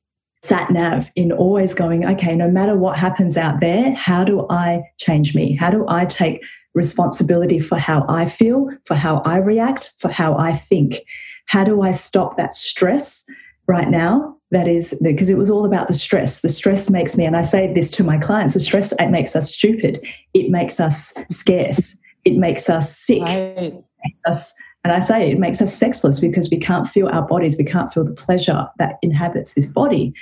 sat 0.45 0.71
nav 0.71 1.11
in 1.15 1.31
always 1.31 1.73
going, 1.73 2.05
okay, 2.05 2.35
no 2.35 2.49
matter 2.49 2.77
what 2.77 2.97
happens 2.97 3.35
out 3.35 3.59
there, 3.59 3.93
how 3.95 4.23
do 4.23 4.45
I 4.49 4.83
change 4.97 5.33
me? 5.33 5.55
How 5.55 5.71
do 5.71 5.85
I 5.87 6.05
take 6.05 6.43
responsibility 6.73 7.59
for 7.59 7.77
how 7.77 8.05
I 8.07 8.25
feel, 8.25 8.69
for 8.85 8.95
how 8.95 9.19
I 9.19 9.37
react, 9.37 9.93
for 9.97 10.09
how 10.09 10.37
I 10.37 10.53
think? 10.53 10.99
How 11.47 11.63
do 11.63 11.81
I 11.81 11.91
stop 11.91 12.37
that 12.37 12.53
stress 12.53 13.25
right 13.67 13.89
now? 13.89 14.35
That 14.51 14.67
is 14.67 14.97
because 15.03 15.29
it 15.29 15.37
was 15.37 15.49
all 15.49 15.65
about 15.65 15.87
the 15.87 15.93
stress. 15.93 16.41
The 16.41 16.49
stress 16.49 16.89
makes 16.89 17.17
me, 17.17 17.25
and 17.25 17.35
I 17.35 17.41
say 17.41 17.73
this 17.73 17.89
to 17.91 18.03
my 18.03 18.17
clients 18.17 18.53
the 18.53 18.59
stress 18.59 18.93
it 18.99 19.09
makes 19.09 19.35
us 19.35 19.51
stupid, 19.51 20.05
it 20.33 20.49
makes 20.51 20.79
us 20.79 21.13
scarce, 21.31 21.97
it 22.23 22.37
makes 22.37 22.69
us 22.69 22.95
sick, 22.95 23.21
right. 23.23 23.73
makes 24.03 24.21
us 24.27 24.53
and 24.85 24.93
I 24.93 24.99
say 24.99 25.31
it 25.31 25.39
makes 25.39 25.63
us 25.63 25.75
sexless 25.75 26.19
because 26.19 26.51
we 26.51 26.59
can't 26.59 26.87
feel 26.87 27.07
our 27.07 27.25
bodies, 27.25 27.57
we 27.57 27.63
can't 27.65 27.91
feel 27.91 28.03
the 28.03 28.11
pleasure 28.11 28.67
that 28.77 28.99
inhabits 29.01 29.55
this 29.55 29.65
body. 29.65 30.13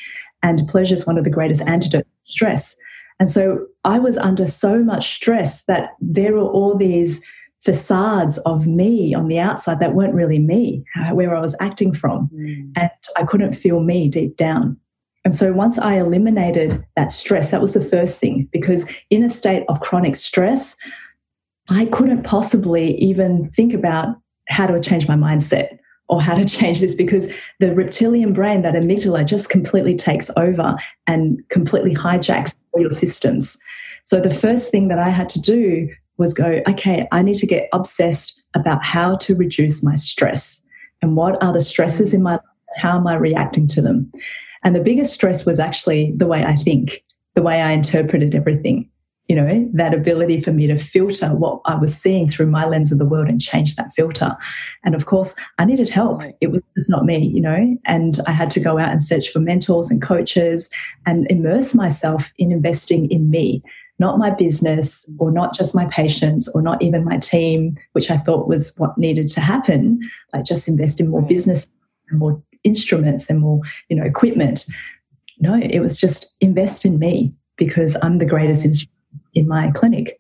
And 0.42 0.66
pleasure 0.70 0.96
is 0.96 1.06
one 1.06 1.18
of 1.18 1.26
the 1.26 1.30
greatest 1.30 1.62
antidotes 1.64 2.08
to 2.08 2.32
stress. 2.32 2.78
And 3.20 3.30
so 3.30 3.66
I 3.84 4.00
was 4.00 4.16
under 4.16 4.46
so 4.46 4.82
much 4.82 5.16
stress 5.16 5.66
that 5.66 5.90
there 6.00 6.32
were 6.36 6.48
all 6.48 6.78
these 6.78 7.22
facades 7.60 8.38
of 8.46 8.66
me 8.66 9.14
on 9.14 9.28
the 9.28 9.38
outside 9.38 9.82
that 9.82 9.96
weren't 9.96 10.14
really 10.14 10.40
me, 10.40 10.86
where 11.12 11.36
I 11.36 11.42
was 11.42 11.58
acting 11.60 11.94
from. 11.94 12.30
Mm. 12.34 12.72
And 12.78 12.92
I 13.18 13.26
couldn't 13.26 13.58
feel 13.58 13.82
me 13.82 14.08
deep 14.08 14.38
down. 14.38 14.78
And 15.26 15.36
so 15.36 15.52
once 15.52 15.78
I 15.78 15.96
eliminated 15.96 16.86
that 16.96 17.12
stress, 17.12 17.52
that 17.52 17.62
was 17.62 17.74
the 17.74 17.84
first 17.84 18.18
thing, 18.18 18.48
because 18.54 18.90
in 19.10 19.26
a 19.26 19.30
state 19.30 19.66
of 19.68 19.82
chronic 19.82 20.16
stress, 20.16 20.78
I 21.68 21.86
couldn't 21.88 22.24
possibly 22.24 22.96
even 22.96 23.50
think 23.52 23.74
about 23.74 24.16
how 24.48 24.68
to 24.68 24.80
change 24.80 25.08
my 25.08 25.16
mindset 25.16 25.78
or 26.10 26.22
how 26.22 26.36
to 26.36 26.46
change 26.58 26.80
this 26.80 26.96
because 26.96 27.32
the 27.60 27.74
reptilian 27.74 28.34
brain, 28.34 28.62
that 28.62 28.76
amygdala, 28.76 29.26
just 29.26 29.50
completely 29.50 29.96
takes 29.96 30.30
over 30.38 30.76
and 31.08 31.42
completely 31.50 31.94
hijacks 31.94 32.54
all 32.72 32.82
your 32.82 32.90
systems. 32.90 33.58
So 34.04 34.20
the 34.20 34.34
first 34.34 34.72
thing 34.72 34.90
that 34.90 35.00
I 35.00 35.10
had 35.10 35.30
to 35.30 35.40
do 35.40 35.88
was 36.18 36.34
go, 36.34 36.62
okay, 36.68 37.08
I 37.12 37.22
need 37.22 37.38
to 37.38 37.48
get 37.48 37.70
obsessed 37.74 38.44
about 38.56 38.84
how 38.84 39.16
to 39.18 39.36
reduce 39.36 39.84
my 39.84 39.96
stress 39.96 40.62
and 41.02 41.16
what 41.16 41.42
are 41.44 41.52
the 41.52 41.62
stresses 41.62 42.14
in 42.14 42.24
my 42.24 42.34
life, 42.34 42.42
how 42.78 42.98
am 42.98 43.08
I 43.08 43.16
reacting 43.16 43.68
to 43.68 43.82
them? 43.82 44.12
And 44.64 44.76
the 44.76 44.80
biggest 44.80 45.14
stress 45.14 45.46
was 45.46 45.60
actually 45.60 46.14
the 46.16 46.28
way 46.28 46.46
I 46.46 46.56
think, 46.56 47.04
the 47.36 47.42
way 47.42 47.62
I 47.62 47.72
interpreted 47.72 48.36
everything 48.36 48.90
you 49.34 49.42
know, 49.42 49.68
that 49.74 49.96
ability 49.96 50.42
for 50.42 50.52
me 50.52 50.68
to 50.68 50.78
filter 50.78 51.30
what 51.30 51.60
I 51.66 51.74
was 51.74 51.98
seeing 51.98 52.30
through 52.30 52.46
my 52.52 52.68
lens 52.68 52.92
of 52.92 53.00
the 53.00 53.06
world 53.06 53.30
and 53.30 53.42
change 53.42 53.76
that 53.78 53.92
filter. 53.92 54.38
And 54.86 54.94
of 54.94 55.08
course, 55.08 55.34
I 55.58 55.66
needed 55.66 55.90
help. 55.90 56.22
It 56.40 56.52
was 56.52 56.62
just 56.78 56.88
not 56.88 57.04
me, 57.04 57.18
you 57.18 57.42
know, 57.42 57.76
and 57.84 58.20
I 58.28 58.32
had 58.32 58.52
to 58.52 58.60
go 58.60 58.78
out 58.78 58.92
and 58.92 59.02
search 59.02 59.30
for 59.30 59.40
mentors 59.40 59.90
and 59.90 60.04
coaches 60.04 60.70
and 61.08 61.26
immerse 61.32 61.74
myself 61.74 62.32
in 62.38 62.52
investing 62.52 63.10
in 63.10 63.32
me, 63.32 63.64
not 63.98 64.20
my 64.20 64.30
business 64.30 65.12
or 65.18 65.32
not 65.32 65.56
just 65.56 65.74
my 65.74 65.88
patients 65.88 66.48
or 66.50 66.62
not 66.62 66.80
even 66.84 67.04
my 67.04 67.18
team, 67.18 67.76
which 67.94 68.12
I 68.12 68.18
thought 68.18 68.48
was 68.48 68.72
what 68.78 69.00
needed 69.00 69.30
to 69.30 69.42
happen. 69.42 70.00
Like 70.32 70.46
just 70.46 70.68
invest 70.68 71.00
in 71.00 71.10
more 71.10 71.22
right. 71.22 71.30
business 71.30 71.66
and 72.10 72.20
more 72.20 72.40
instruments 72.64 73.32
and 73.32 73.40
more, 73.40 73.62
you 73.90 73.96
know, 73.96 74.04
equipment. 74.04 74.68
No, 75.40 75.60
it 75.60 75.80
was 75.80 75.98
just 75.98 76.36
invest 76.40 76.86
in 76.86 77.00
me 77.00 77.34
because 77.58 77.98
I'm 78.04 78.20
the 78.20 78.26
greatest 78.28 78.64
instrument 78.64 78.93
in 79.34 79.48
my 79.48 79.72
clinic. 79.72 80.20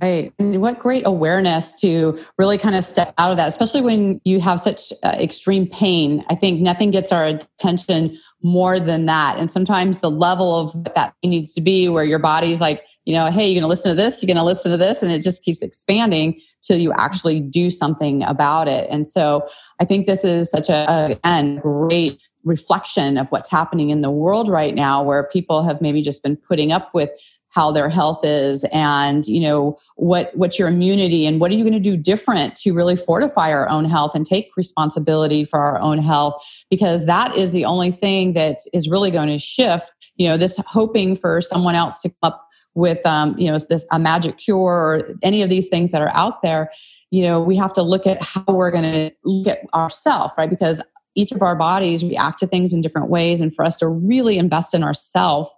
Right. 0.00 0.32
And 0.38 0.60
what 0.62 0.78
great 0.78 1.02
awareness 1.04 1.74
to 1.74 2.18
really 2.38 2.58
kind 2.58 2.76
of 2.76 2.84
step 2.84 3.12
out 3.18 3.32
of 3.32 3.36
that, 3.38 3.48
especially 3.48 3.80
when 3.80 4.20
you 4.24 4.40
have 4.40 4.60
such 4.60 4.92
uh, 5.02 5.16
extreme 5.18 5.66
pain. 5.66 6.24
I 6.30 6.36
think 6.36 6.60
nothing 6.60 6.92
gets 6.92 7.10
our 7.10 7.26
attention 7.26 8.16
more 8.42 8.78
than 8.78 9.06
that. 9.06 9.36
And 9.36 9.50
sometimes 9.50 9.98
the 9.98 10.10
level 10.10 10.58
of 10.60 10.74
what 10.74 10.94
that 10.94 11.14
needs 11.24 11.52
to 11.54 11.60
be, 11.60 11.88
where 11.88 12.04
your 12.04 12.20
body's 12.20 12.60
like, 12.60 12.82
you 13.04 13.14
know, 13.14 13.30
hey, 13.30 13.48
you're 13.48 13.60
going 13.60 13.62
to 13.62 13.68
listen 13.68 13.90
to 13.90 14.00
this, 14.00 14.22
you're 14.22 14.28
going 14.28 14.36
to 14.36 14.44
listen 14.44 14.70
to 14.70 14.76
this, 14.76 15.02
and 15.02 15.10
it 15.10 15.22
just 15.22 15.42
keeps 15.42 15.60
expanding 15.60 16.40
till 16.62 16.78
you 16.78 16.92
actually 16.96 17.40
do 17.40 17.70
something 17.70 18.22
about 18.22 18.68
it. 18.68 18.86
And 18.90 19.08
so 19.08 19.48
I 19.80 19.84
think 19.84 20.06
this 20.06 20.22
is 20.22 20.50
such 20.50 20.68
a, 20.68 21.16
again, 21.24 21.58
great 21.58 22.22
reflection 22.44 23.18
of 23.18 23.30
what's 23.32 23.50
happening 23.50 23.90
in 23.90 24.02
the 24.02 24.10
world 24.10 24.48
right 24.48 24.74
now, 24.74 25.02
where 25.02 25.24
people 25.24 25.62
have 25.64 25.80
maybe 25.80 26.00
just 26.00 26.22
been 26.22 26.36
putting 26.36 26.70
up 26.72 26.94
with 26.94 27.10
how 27.50 27.72
their 27.72 27.88
health 27.88 28.24
is 28.24 28.64
and 28.72 29.26
you 29.26 29.40
know 29.40 29.78
what 29.96 30.30
what's 30.34 30.58
your 30.58 30.68
immunity 30.68 31.26
and 31.26 31.40
what 31.40 31.50
are 31.50 31.54
you 31.54 31.64
going 31.64 31.72
to 31.72 31.80
do 31.80 31.96
different 31.96 32.56
to 32.56 32.72
really 32.72 32.96
fortify 32.96 33.50
our 33.50 33.68
own 33.68 33.84
health 33.84 34.14
and 34.14 34.24
take 34.24 34.50
responsibility 34.56 35.44
for 35.44 35.60
our 35.60 35.80
own 35.80 35.98
health? 35.98 36.42
Because 36.70 37.06
that 37.06 37.36
is 37.36 37.52
the 37.52 37.64
only 37.64 37.90
thing 37.90 38.32
that 38.34 38.58
is 38.72 38.88
really 38.88 39.10
going 39.10 39.28
to 39.28 39.38
shift 39.38 39.90
you 40.16 40.28
know 40.28 40.36
this 40.36 40.58
hoping 40.66 41.16
for 41.16 41.40
someone 41.40 41.74
else 41.74 42.00
to 42.00 42.08
come 42.08 42.16
up 42.22 42.46
with 42.74 43.04
um, 43.06 43.36
you 43.38 43.50
know 43.50 43.58
this 43.58 43.84
a 43.90 43.98
magic 43.98 44.38
cure 44.38 44.58
or 44.58 45.08
any 45.22 45.42
of 45.42 45.48
these 45.48 45.68
things 45.68 45.90
that 45.90 46.02
are 46.02 46.14
out 46.14 46.42
there. 46.42 46.70
You 47.10 47.22
know 47.22 47.40
we 47.40 47.56
have 47.56 47.72
to 47.72 47.82
look 47.82 48.06
at 48.06 48.22
how 48.22 48.44
we're 48.46 48.70
going 48.70 48.92
to 48.92 49.10
look 49.24 49.48
at 49.48 49.60
ourselves 49.74 50.34
right? 50.38 50.48
Because 50.48 50.80
each 51.16 51.32
of 51.32 51.42
our 51.42 51.56
bodies 51.56 52.04
react 52.04 52.38
to 52.38 52.46
things 52.46 52.72
in 52.72 52.80
different 52.80 53.08
ways 53.08 53.40
and 53.40 53.52
for 53.52 53.64
us 53.64 53.76
to 53.76 53.88
really 53.88 54.38
invest 54.38 54.74
in 54.74 54.84
ourselves 54.84 55.50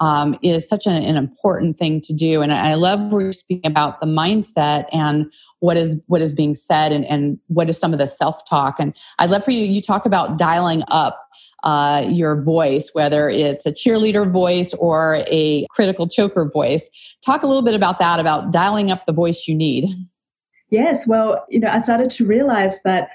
um, 0.00 0.38
is 0.42 0.68
such 0.68 0.86
an, 0.86 0.94
an, 0.94 1.16
important 1.16 1.78
thing 1.78 2.00
to 2.00 2.12
do. 2.12 2.42
And 2.42 2.52
I 2.52 2.74
love 2.74 3.12
where 3.12 3.22
you're 3.22 3.32
speaking 3.32 3.70
about 3.70 4.00
the 4.00 4.06
mindset 4.06 4.86
and 4.92 5.32
what 5.60 5.76
is 5.76 5.96
what 6.06 6.20
is 6.20 6.34
being 6.34 6.54
said 6.54 6.92
and, 6.92 7.04
and 7.06 7.38
what 7.46 7.68
is 7.68 7.78
some 7.78 7.92
of 7.92 7.98
the 7.98 8.06
self 8.06 8.44
talk. 8.48 8.80
And 8.80 8.92
I'd 9.18 9.30
love 9.30 9.44
for 9.44 9.52
you. 9.52 9.64
You 9.64 9.80
talk 9.80 10.06
about 10.06 10.38
dialing 10.38 10.82
up. 10.88 11.20
Uh, 11.62 12.06
your 12.10 12.42
voice, 12.42 12.90
whether 12.92 13.30
it's 13.30 13.64
a 13.64 13.72
cheerleader 13.72 14.30
voice 14.30 14.74
or 14.74 15.24
a 15.26 15.66
critical 15.70 16.06
choker 16.06 16.44
voice. 16.44 16.90
Talk 17.24 17.42
a 17.42 17.46
little 17.46 17.62
bit 17.62 17.74
about 17.74 17.98
that, 18.00 18.20
about 18.20 18.52
dialing 18.52 18.90
up 18.90 19.06
the 19.06 19.14
voice 19.14 19.48
you 19.48 19.54
need. 19.54 19.86
Yes, 20.68 21.06
well, 21.06 21.46
you 21.48 21.60
know, 21.60 21.68
I 21.68 21.80
started 21.80 22.10
to 22.10 22.26
realize 22.26 22.82
that 22.82 23.12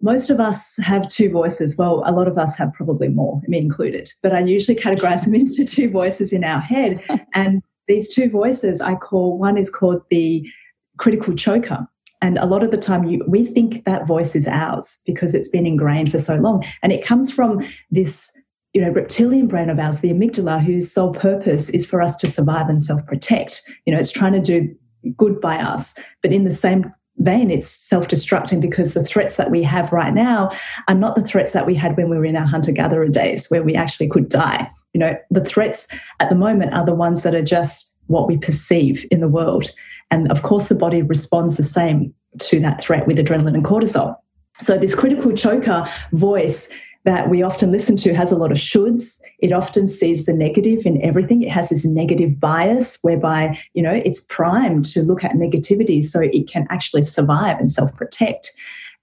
most 0.00 0.30
of 0.30 0.40
us 0.40 0.74
have 0.78 1.08
two 1.08 1.30
voices. 1.30 1.76
Well, 1.76 2.02
a 2.06 2.12
lot 2.12 2.28
of 2.28 2.38
us 2.38 2.56
have 2.56 2.72
probably 2.72 3.08
more, 3.08 3.40
me 3.46 3.58
included, 3.58 4.12
but 4.22 4.32
I 4.32 4.40
usually 4.40 4.76
categorize 4.76 5.24
them 5.24 5.34
into 5.42 5.64
two 5.64 5.90
voices 5.90 6.32
in 6.32 6.44
our 6.44 6.60
head. 6.60 7.02
And 7.34 7.62
these 7.86 8.12
two 8.12 8.28
voices 8.28 8.80
I 8.80 8.94
call 8.94 9.38
one 9.38 9.56
is 9.56 9.70
called 9.70 10.02
the 10.10 10.46
critical 10.98 11.34
choker. 11.34 11.86
And 12.22 12.38
a 12.38 12.46
lot 12.46 12.62
of 12.62 12.70
the 12.70 12.76
time, 12.76 13.04
you, 13.04 13.24
we 13.26 13.46
think 13.46 13.84
that 13.84 14.06
voice 14.06 14.36
is 14.36 14.46
ours 14.46 14.98
because 15.06 15.34
it's 15.34 15.48
been 15.48 15.66
ingrained 15.66 16.10
for 16.10 16.18
so 16.18 16.36
long. 16.36 16.64
And 16.82 16.92
it 16.92 17.04
comes 17.04 17.30
from 17.30 17.64
this 17.90 18.30
you 18.72 18.80
know, 18.80 18.90
reptilian 18.90 19.48
brain 19.48 19.68
of 19.68 19.78
ours, 19.78 20.00
the 20.00 20.10
amygdala, 20.10 20.62
whose 20.62 20.92
sole 20.92 21.12
purpose 21.12 21.70
is 21.70 21.86
for 21.86 22.00
us 22.00 22.16
to 22.18 22.30
survive 22.30 22.68
and 22.68 22.82
self 22.82 23.04
protect. 23.06 23.62
You 23.84 23.92
know, 23.92 23.98
it's 23.98 24.12
trying 24.12 24.32
to 24.34 24.40
do 24.40 24.74
good 25.16 25.40
by 25.40 25.56
us. 25.56 25.94
But 26.22 26.32
in 26.32 26.44
the 26.44 26.52
same 26.52 26.92
vein, 27.20 27.50
it's 27.50 27.68
self 27.68 28.08
destructing 28.08 28.60
because 28.60 28.94
the 28.94 29.04
threats 29.04 29.36
that 29.36 29.50
we 29.50 29.62
have 29.62 29.92
right 29.92 30.12
now 30.12 30.50
are 30.88 30.94
not 30.94 31.14
the 31.14 31.22
threats 31.22 31.52
that 31.52 31.66
we 31.66 31.74
had 31.74 31.96
when 31.96 32.10
we 32.10 32.16
were 32.16 32.24
in 32.24 32.36
our 32.36 32.46
hunter 32.46 32.72
gatherer 32.72 33.08
days, 33.08 33.48
where 33.48 33.62
we 33.62 33.74
actually 33.74 34.08
could 34.08 34.28
die. 34.28 34.68
You 34.92 35.00
know, 35.00 35.16
the 35.30 35.44
threats 35.44 35.86
at 36.18 36.28
the 36.28 36.34
moment 36.34 36.74
are 36.74 36.84
the 36.84 36.94
ones 36.94 37.22
that 37.22 37.34
are 37.34 37.42
just 37.42 37.94
what 38.06 38.26
we 38.26 38.36
perceive 38.36 39.06
in 39.10 39.20
the 39.20 39.28
world. 39.28 39.70
And 40.10 40.30
of 40.32 40.42
course, 40.42 40.68
the 40.68 40.74
body 40.74 41.02
responds 41.02 41.56
the 41.56 41.64
same 41.64 42.12
to 42.38 42.60
that 42.60 42.80
threat 42.80 43.06
with 43.06 43.18
adrenaline 43.18 43.54
and 43.54 43.64
cortisol. 43.64 44.16
So, 44.60 44.76
this 44.76 44.94
critical 44.94 45.32
choker 45.32 45.86
voice 46.12 46.68
that 47.04 47.30
we 47.30 47.42
often 47.42 47.72
listen 47.72 47.96
to 47.96 48.14
has 48.14 48.30
a 48.30 48.36
lot 48.36 48.52
of 48.52 48.58
shoulds. 48.58 49.18
It 49.38 49.52
often 49.52 49.88
sees 49.88 50.26
the 50.26 50.32
negative 50.32 50.84
in 50.84 51.00
everything. 51.02 51.42
It 51.42 51.50
has 51.50 51.70
this 51.70 51.86
negative 51.86 52.38
bias 52.38 52.98
whereby, 53.02 53.58
you 53.72 53.82
know, 53.82 53.92
it's 53.92 54.20
primed 54.20 54.84
to 54.86 55.02
look 55.02 55.24
at 55.24 55.32
negativity 55.32 56.04
so 56.04 56.20
it 56.20 56.48
can 56.48 56.66
actually 56.70 57.04
survive 57.04 57.58
and 57.58 57.72
self 57.72 57.94
protect. 57.96 58.52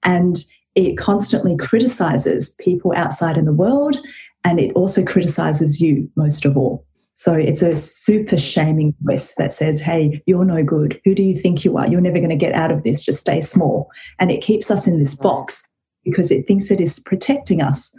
And 0.03 0.37
it 0.75 0.97
constantly 0.97 1.57
criticizes 1.57 2.51
people 2.51 2.93
outside 2.95 3.35
in 3.35 3.45
the 3.45 3.53
world 3.53 3.97
and 4.43 4.59
it 4.59 4.71
also 4.75 5.03
criticizes 5.03 5.81
you 5.81 6.09
most 6.15 6.45
of 6.45 6.55
all. 6.55 6.85
So 7.15 7.33
it's 7.33 7.63
a 7.63 7.75
super 7.75 8.37
shaming 8.37 8.93
voice 9.01 9.33
that 9.39 9.51
says, 9.51 9.81
Hey, 9.81 10.21
you're 10.27 10.45
no 10.45 10.63
good. 10.63 11.01
Who 11.03 11.15
do 11.15 11.23
you 11.23 11.35
think 11.35 11.65
you 11.65 11.75
are? 11.77 11.87
You're 11.87 11.99
never 11.99 12.19
going 12.19 12.29
to 12.29 12.35
get 12.35 12.53
out 12.53 12.71
of 12.71 12.83
this. 12.83 13.03
Just 13.03 13.21
stay 13.21 13.41
small. 13.41 13.89
And 14.19 14.29
it 14.29 14.43
keeps 14.43 14.69
us 14.69 14.85
in 14.85 14.99
this 14.99 15.15
box 15.15 15.66
because 16.09 16.31
it 16.31 16.47
thinks 16.47 16.71
it 16.71 16.81
is 16.81 16.99
protecting 16.99 17.61
us. 17.61 17.93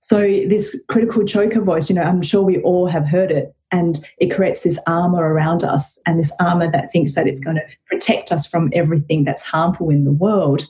So, 0.00 0.20
this 0.20 0.80
critical 0.88 1.24
choker 1.24 1.60
voice, 1.60 1.88
you 1.88 1.94
know, 1.94 2.02
I'm 2.02 2.22
sure 2.22 2.42
we 2.42 2.60
all 2.62 2.86
have 2.86 3.06
heard 3.06 3.30
it, 3.30 3.54
and 3.70 4.04
it 4.18 4.34
creates 4.34 4.62
this 4.62 4.78
armor 4.86 5.32
around 5.32 5.62
us 5.62 5.98
and 6.06 6.18
this 6.18 6.32
armor 6.40 6.70
that 6.70 6.90
thinks 6.92 7.14
that 7.14 7.26
it's 7.26 7.40
going 7.40 7.56
to 7.56 7.66
protect 7.86 8.32
us 8.32 8.46
from 8.46 8.70
everything 8.72 9.24
that's 9.24 9.42
harmful 9.42 9.90
in 9.90 10.04
the 10.04 10.12
world. 10.12 10.66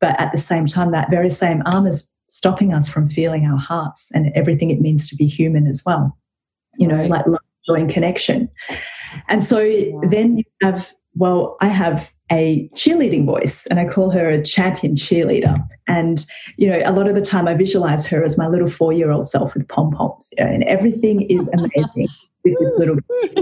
But 0.00 0.18
at 0.20 0.32
the 0.32 0.38
same 0.38 0.66
time, 0.66 0.92
that 0.92 1.10
very 1.10 1.28
same 1.28 1.62
armor 1.66 1.88
is 1.88 2.10
stopping 2.28 2.72
us 2.72 2.88
from 2.88 3.10
feeling 3.10 3.46
our 3.46 3.58
hearts 3.58 4.08
and 4.14 4.32
everything 4.34 4.70
it 4.70 4.80
means 4.80 5.08
to 5.08 5.16
be 5.16 5.26
human 5.26 5.66
as 5.66 5.82
well. 5.84 6.16
You 6.76 6.86
know, 6.86 6.98
right. 6.98 7.10
like 7.10 7.26
love, 7.26 7.40
joy, 7.66 7.74
and 7.74 7.90
connection. 7.90 8.48
And 9.28 9.42
so 9.42 9.58
wow. 9.60 10.00
then 10.08 10.38
you 10.38 10.44
have, 10.62 10.92
well, 11.18 11.56
I 11.60 11.68
have 11.68 12.12
a 12.30 12.68
cheerleading 12.74 13.24
voice 13.24 13.66
and 13.66 13.80
I 13.80 13.86
call 13.86 14.10
her 14.10 14.28
a 14.28 14.42
champion 14.42 14.94
cheerleader. 14.94 15.56
And, 15.86 16.24
you 16.56 16.68
know, 16.68 16.80
a 16.84 16.92
lot 16.92 17.08
of 17.08 17.14
the 17.14 17.22
time 17.22 17.48
I 17.48 17.54
visualize 17.54 18.06
her 18.06 18.22
as 18.22 18.38
my 18.38 18.46
little 18.46 18.68
four 18.68 18.92
year 18.92 19.10
old 19.10 19.28
self 19.28 19.54
with 19.54 19.66
pom 19.68 19.90
poms, 19.90 20.28
you 20.36 20.44
know, 20.44 20.50
and 20.50 20.62
everything 20.64 21.22
is 21.22 21.48
amazing 21.52 22.08
with 22.44 22.54
this 22.60 22.78
little, 22.78 22.96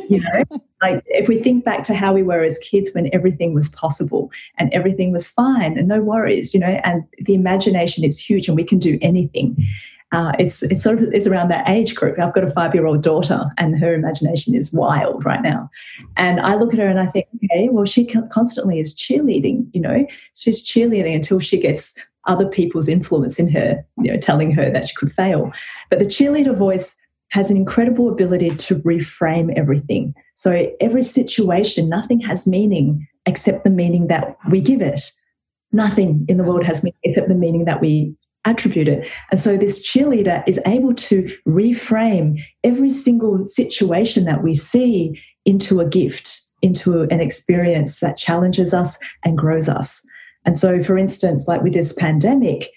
you 0.09 0.21
know, 0.21 0.61
like 0.81 1.03
if 1.07 1.29
we 1.29 1.39
think 1.43 1.65
back 1.65 1.83
to 1.85 1.95
how 1.95 2.13
we 2.13 2.23
were 2.23 2.43
as 2.43 2.59
kids 2.61 2.91
when 2.95 3.11
everything 3.13 3.53
was 3.53 3.69
possible 3.69 4.31
and 4.57 4.73
everything 4.73 5.13
was 5.13 5.27
fine 5.27 5.77
and 5.77 5.89
no 5.89 6.01
worries, 6.01 6.55
you 6.55 6.61
know, 6.61 6.81
and 6.85 7.05
the 7.19 7.35
imagination 7.35 8.05
is 8.05 8.19
huge 8.19 8.49
and 8.49 8.57
we 8.57 8.65
can 8.65 8.79
do 8.79 8.99
anything 9.03 9.57
uh, 10.13 10.33
it's 10.39 10.63
it's 10.63 10.83
sort 10.83 11.03
of 11.03 11.13
it's 11.13 11.27
around 11.27 11.49
that 11.49 11.69
age 11.69 11.95
group. 11.95 12.19
I've 12.19 12.33
got 12.33 12.45
a 12.45 12.51
five 12.51 12.75
year 12.75 12.87
old 12.87 13.03
daughter, 13.03 13.45
and 13.59 13.79
her 13.79 13.93
imagination 13.93 14.55
is 14.55 14.73
wild 14.73 15.25
right 15.25 15.43
now. 15.43 15.69
And 16.17 16.41
I 16.41 16.55
look 16.55 16.73
at 16.73 16.79
her 16.79 16.87
and 16.87 17.01
I 17.01 17.07
think, 17.07 17.27
okay, 17.37 17.69
well, 17.71 17.85
she 17.85 18.05
constantly 18.05 18.79
is 18.79 18.95
cheerleading. 18.95 19.69
You 19.73 19.81
know, 19.81 20.07
she's 20.35 20.65
cheerleading 20.65 21.15
until 21.15 21.41
she 21.41 21.59
gets 21.59 21.95
other 22.27 22.47
people's 22.47 22.89
influence 22.89 23.39
in 23.39 23.49
her, 23.51 23.85
you 24.01 24.13
know, 24.13 24.19
telling 24.19 24.53
her 24.53 24.71
that 24.71 24.89
she 24.89 24.95
could 24.95 25.13
fail. 25.13 25.53
But 25.91 25.99
the 25.99 26.05
cheerleader 26.07 26.57
voice 26.57 26.95
has 27.31 27.51
an 27.51 27.57
incredible 27.57 28.09
ability 28.09 28.55
to 28.55 28.77
reframe 28.81 29.57
everything. 29.57 30.15
So 30.37 30.71
every 30.81 31.03
situation, 31.03 31.89
nothing 31.89 32.21
has 32.21 32.47
meaning 32.47 33.07
except 33.27 33.65
the 33.65 33.71
meaning 33.71 34.07
that 34.07 34.37
we 34.51 34.61
give 34.61 34.81
it. 34.81 35.11
Nothing 35.73 36.25
in 36.29 36.37
the 36.37 36.45
world 36.45 36.65
has 36.65 36.85
meaning 36.85 36.99
except 37.03 37.29
the 37.29 37.35
meaning 37.35 37.65
that 37.65 37.81
we 37.81 38.15
attribute 38.47 38.89
it. 38.89 39.09
And 39.31 39.39
so 39.39 39.57
this 39.57 39.87
cheerleader 39.87 40.43
is 40.47 40.59
able 40.67 40.95
to 40.95 41.31
reframe 41.47 42.43
every 42.65 42.91
single 42.91 43.47
situation 43.47 44.25
that 44.25 44.43
we 44.43 44.55
see 44.55 45.21
into 45.45 45.81
a 45.81 45.87
gift 45.87 46.41
into 46.63 47.03
an 47.03 47.21
experience 47.21 48.01
that 48.01 48.17
challenges 48.17 48.73
us 48.73 48.99
and 49.25 49.37
grows 49.37 49.69
us. 49.69 50.03
And 50.45 50.57
so, 50.57 50.83
for 50.83 50.97
instance, 50.97 51.49
like 51.49 51.63
with 51.63 51.73
this 51.73 51.93
pandemic, 51.93 52.71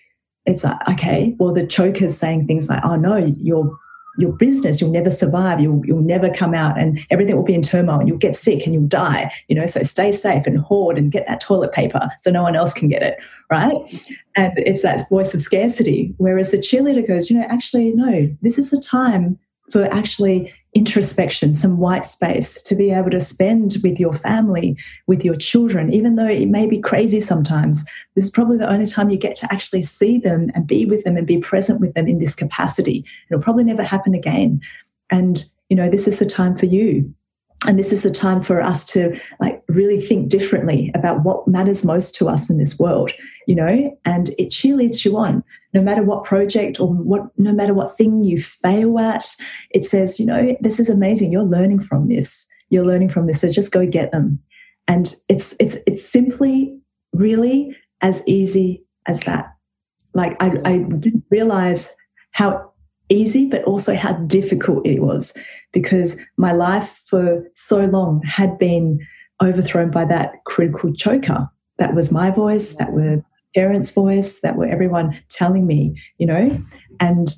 it's 0.45 0.63
like, 0.63 0.77
okay, 0.89 1.35
well, 1.39 1.53
the 1.53 1.67
choker's 1.67 2.17
saying 2.17 2.47
things 2.47 2.69
like, 2.69 2.83
oh 2.83 2.95
no, 2.95 3.17
your 3.17 3.77
your 4.19 4.33
business, 4.33 4.81
you'll 4.81 4.91
never 4.91 5.11
survive, 5.11 5.59
you'll 5.59 5.85
you'll 5.85 6.01
never 6.01 6.29
come 6.29 6.53
out 6.53 6.77
and 6.77 7.05
everything 7.09 7.35
will 7.35 7.43
be 7.43 7.53
in 7.53 7.61
turmoil 7.61 7.99
and 7.99 8.07
you'll 8.07 8.17
get 8.17 8.35
sick 8.35 8.65
and 8.65 8.73
you'll 8.73 8.88
die. 8.88 9.31
You 9.47 9.55
know, 9.55 9.65
so 9.65 9.81
stay 9.83 10.11
safe 10.11 10.45
and 10.45 10.57
hoard 10.57 10.97
and 10.97 11.11
get 11.11 11.27
that 11.27 11.41
toilet 11.41 11.71
paper 11.71 12.09
so 12.21 12.31
no 12.31 12.43
one 12.43 12.55
else 12.55 12.73
can 12.73 12.89
get 12.89 13.01
it. 13.01 13.19
Right. 13.49 13.73
And 14.35 14.53
it's 14.57 14.83
that 14.83 15.09
voice 15.09 15.33
of 15.33 15.41
scarcity. 15.41 16.13
Whereas 16.17 16.51
the 16.51 16.57
cheerleader 16.57 17.07
goes, 17.07 17.29
you 17.29 17.38
know, 17.38 17.47
actually, 17.49 17.91
no, 17.91 18.29
this 18.41 18.59
is 18.59 18.69
the 18.69 18.79
time 18.79 19.39
for 19.71 19.85
actually 19.85 20.53
introspection, 20.73 21.53
some 21.53 21.77
white 21.77 22.05
space 22.05 22.61
to 22.61 22.75
be 22.75 22.91
able 22.91 23.09
to 23.09 23.19
spend 23.19 23.77
with 23.83 23.99
your 23.99 24.13
family, 24.13 24.77
with 25.07 25.25
your 25.25 25.35
children, 25.35 25.91
even 25.91 26.15
though 26.15 26.27
it 26.27 26.47
may 26.47 26.67
be 26.67 26.79
crazy 26.79 27.19
sometimes. 27.19 27.83
This 28.15 28.25
is 28.25 28.29
probably 28.29 28.57
the 28.57 28.69
only 28.69 28.85
time 28.85 29.09
you 29.09 29.17
get 29.17 29.35
to 29.38 29.51
actually 29.51 29.81
see 29.81 30.19
them 30.19 30.51
and 30.53 30.67
be 30.67 30.85
with 30.85 31.03
them 31.03 31.17
and 31.17 31.25
be 31.25 31.39
present 31.39 31.79
with 31.79 31.93
them 31.95 32.07
in 32.07 32.19
this 32.19 32.35
capacity. 32.35 33.03
It'll 33.29 33.41
probably 33.41 33.63
never 33.63 33.83
happen 33.83 34.13
again. 34.13 34.61
And, 35.09 35.43
you 35.69 35.75
know, 35.75 35.89
this 35.89 36.07
is 36.07 36.19
the 36.19 36.25
time 36.25 36.55
for 36.55 36.67
you 36.67 37.13
and 37.67 37.77
this 37.77 37.91
is 37.91 38.03
the 38.03 38.11
time 38.11 38.41
for 38.41 38.61
us 38.61 38.85
to 38.85 39.19
like 39.39 39.61
really 39.67 40.01
think 40.01 40.29
differently 40.29 40.91
about 40.95 41.23
what 41.23 41.47
matters 41.47 41.83
most 41.83 42.15
to 42.15 42.29
us 42.29 42.49
in 42.49 42.57
this 42.57 42.79
world 42.79 43.11
you 43.49 43.55
know? 43.55 43.97
And 44.05 44.29
it 44.37 44.51
cheerleads 44.51 45.03
you 45.03 45.17
on. 45.17 45.43
No 45.73 45.81
matter 45.81 46.03
what 46.03 46.23
project 46.23 46.79
or 46.79 46.87
what 46.87 47.27
no 47.39 47.51
matter 47.51 47.73
what 47.73 47.97
thing 47.97 48.23
you 48.23 48.39
fail 48.39 48.99
at 48.99 49.27
it 49.71 49.87
says 49.87 50.19
you 50.19 50.25
know 50.25 50.55
this 50.61 50.79
is 50.79 50.87
amazing. 50.87 51.31
You're 51.31 51.43
learning 51.43 51.81
from 51.81 52.09
this. 52.09 52.47
You're 52.69 52.85
learning 52.85 53.09
from 53.09 53.25
this. 53.25 53.41
So 53.41 53.51
just 53.51 53.71
go 53.71 53.87
get 53.87 54.11
them. 54.11 54.39
And 54.87 55.15
it's 55.29 55.55
it's 55.59 55.77
it's 55.87 56.07
simply 56.07 56.77
really 57.11 57.75
as 58.01 58.21
easy 58.27 58.83
as 59.07 59.19
that. 59.21 59.51
Like 60.13 60.37
i, 60.39 60.51
I 60.63 60.77
didn't 60.77 61.25
realize 61.31 61.91
how 62.31 62.68
easy 63.09 63.45
but 63.45 63.63
also 63.63 63.95
how 63.95 64.13
difficult 64.13 64.85
it 64.85 64.99
was 64.99 65.33
because 65.73 66.17
my 66.37 66.51
life 66.51 67.01
for 67.05 67.43
so 67.53 67.85
long 67.85 68.21
had 68.23 68.57
been 68.57 68.99
overthrown 69.41 69.91
by 69.91 70.05
that 70.05 70.43
critical 70.45 70.93
choker. 70.93 71.49
That 71.77 71.95
was 71.95 72.11
my 72.11 72.29
voice, 72.29 72.75
that 72.75 72.91
were 72.91 73.23
parents' 73.55 73.91
voice, 73.91 74.41
that 74.41 74.55
were 74.55 74.67
everyone 74.67 75.19
telling 75.29 75.65
me, 75.65 75.99
you 76.17 76.25
know. 76.25 76.61
And 76.99 77.35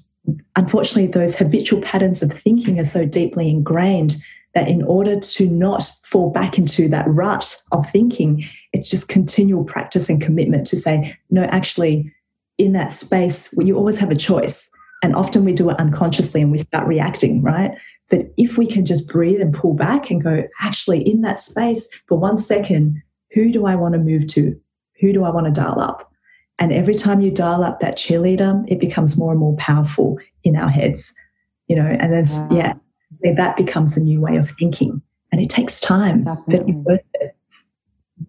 unfortunately, 0.55 1.07
those 1.07 1.35
habitual 1.35 1.81
patterns 1.81 2.21
of 2.21 2.31
thinking 2.31 2.79
are 2.79 2.85
so 2.85 3.05
deeply 3.05 3.49
ingrained 3.49 4.15
that 4.53 4.67
in 4.67 4.83
order 4.83 5.19
to 5.19 5.47
not 5.47 5.89
fall 6.03 6.29
back 6.29 6.57
into 6.57 6.89
that 6.89 7.07
rut 7.07 7.55
of 7.71 7.89
thinking, 7.91 8.45
it's 8.73 8.89
just 8.89 9.07
continual 9.07 9.63
practice 9.63 10.09
and 10.09 10.21
commitment 10.21 10.67
to 10.67 10.77
say, 10.77 11.17
no, 11.29 11.43
actually, 11.45 12.11
in 12.57 12.73
that 12.73 12.91
space, 12.91 13.53
you 13.57 13.77
always 13.77 13.97
have 13.97 14.11
a 14.11 14.15
choice. 14.15 14.69
And 15.01 15.15
often 15.15 15.45
we 15.45 15.53
do 15.53 15.69
it 15.69 15.79
unconsciously 15.79 16.41
and 16.41 16.51
we 16.51 16.59
start 16.59 16.87
reacting, 16.87 17.41
right? 17.41 17.71
But 18.09 18.31
if 18.37 18.57
we 18.57 18.67
can 18.67 18.85
just 18.85 19.07
breathe 19.07 19.41
and 19.41 19.53
pull 19.53 19.73
back 19.73 20.11
and 20.11 20.21
go, 20.21 20.43
actually, 20.61 21.01
in 21.07 21.21
that 21.21 21.39
space 21.39 21.87
for 22.07 22.17
one 22.17 22.37
second, 22.37 23.01
who 23.31 23.51
do 23.51 23.65
I 23.65 23.75
want 23.75 23.93
to 23.93 23.99
move 23.99 24.27
to? 24.27 24.59
Who 24.99 25.13
do 25.13 25.23
I 25.23 25.29
want 25.29 25.47
to 25.47 25.51
dial 25.51 25.79
up? 25.79 26.11
And 26.59 26.71
every 26.71 26.93
time 26.93 27.21
you 27.21 27.31
dial 27.31 27.63
up 27.63 27.79
that 27.79 27.97
cheerleader, 27.97 28.63
it 28.67 28.79
becomes 28.79 29.17
more 29.17 29.31
and 29.31 29.39
more 29.39 29.55
powerful 29.55 30.19
in 30.43 30.55
our 30.55 30.69
heads, 30.69 31.13
you 31.67 31.75
know, 31.75 31.85
and 31.85 32.13
then, 32.13 32.25
wow. 32.29 32.49
yeah, 32.51 32.73
that 33.35 33.57
becomes 33.57 33.97
a 33.97 34.01
new 34.01 34.21
way 34.21 34.35
of 34.35 34.51
thinking. 34.59 35.01
And 35.31 35.41
it 35.41 35.49
takes 35.49 35.79
time, 35.79 36.23
Definitely. 36.23 36.73
but 36.73 36.75
it's 36.75 36.85
worth 36.85 37.01
it. 37.15 37.35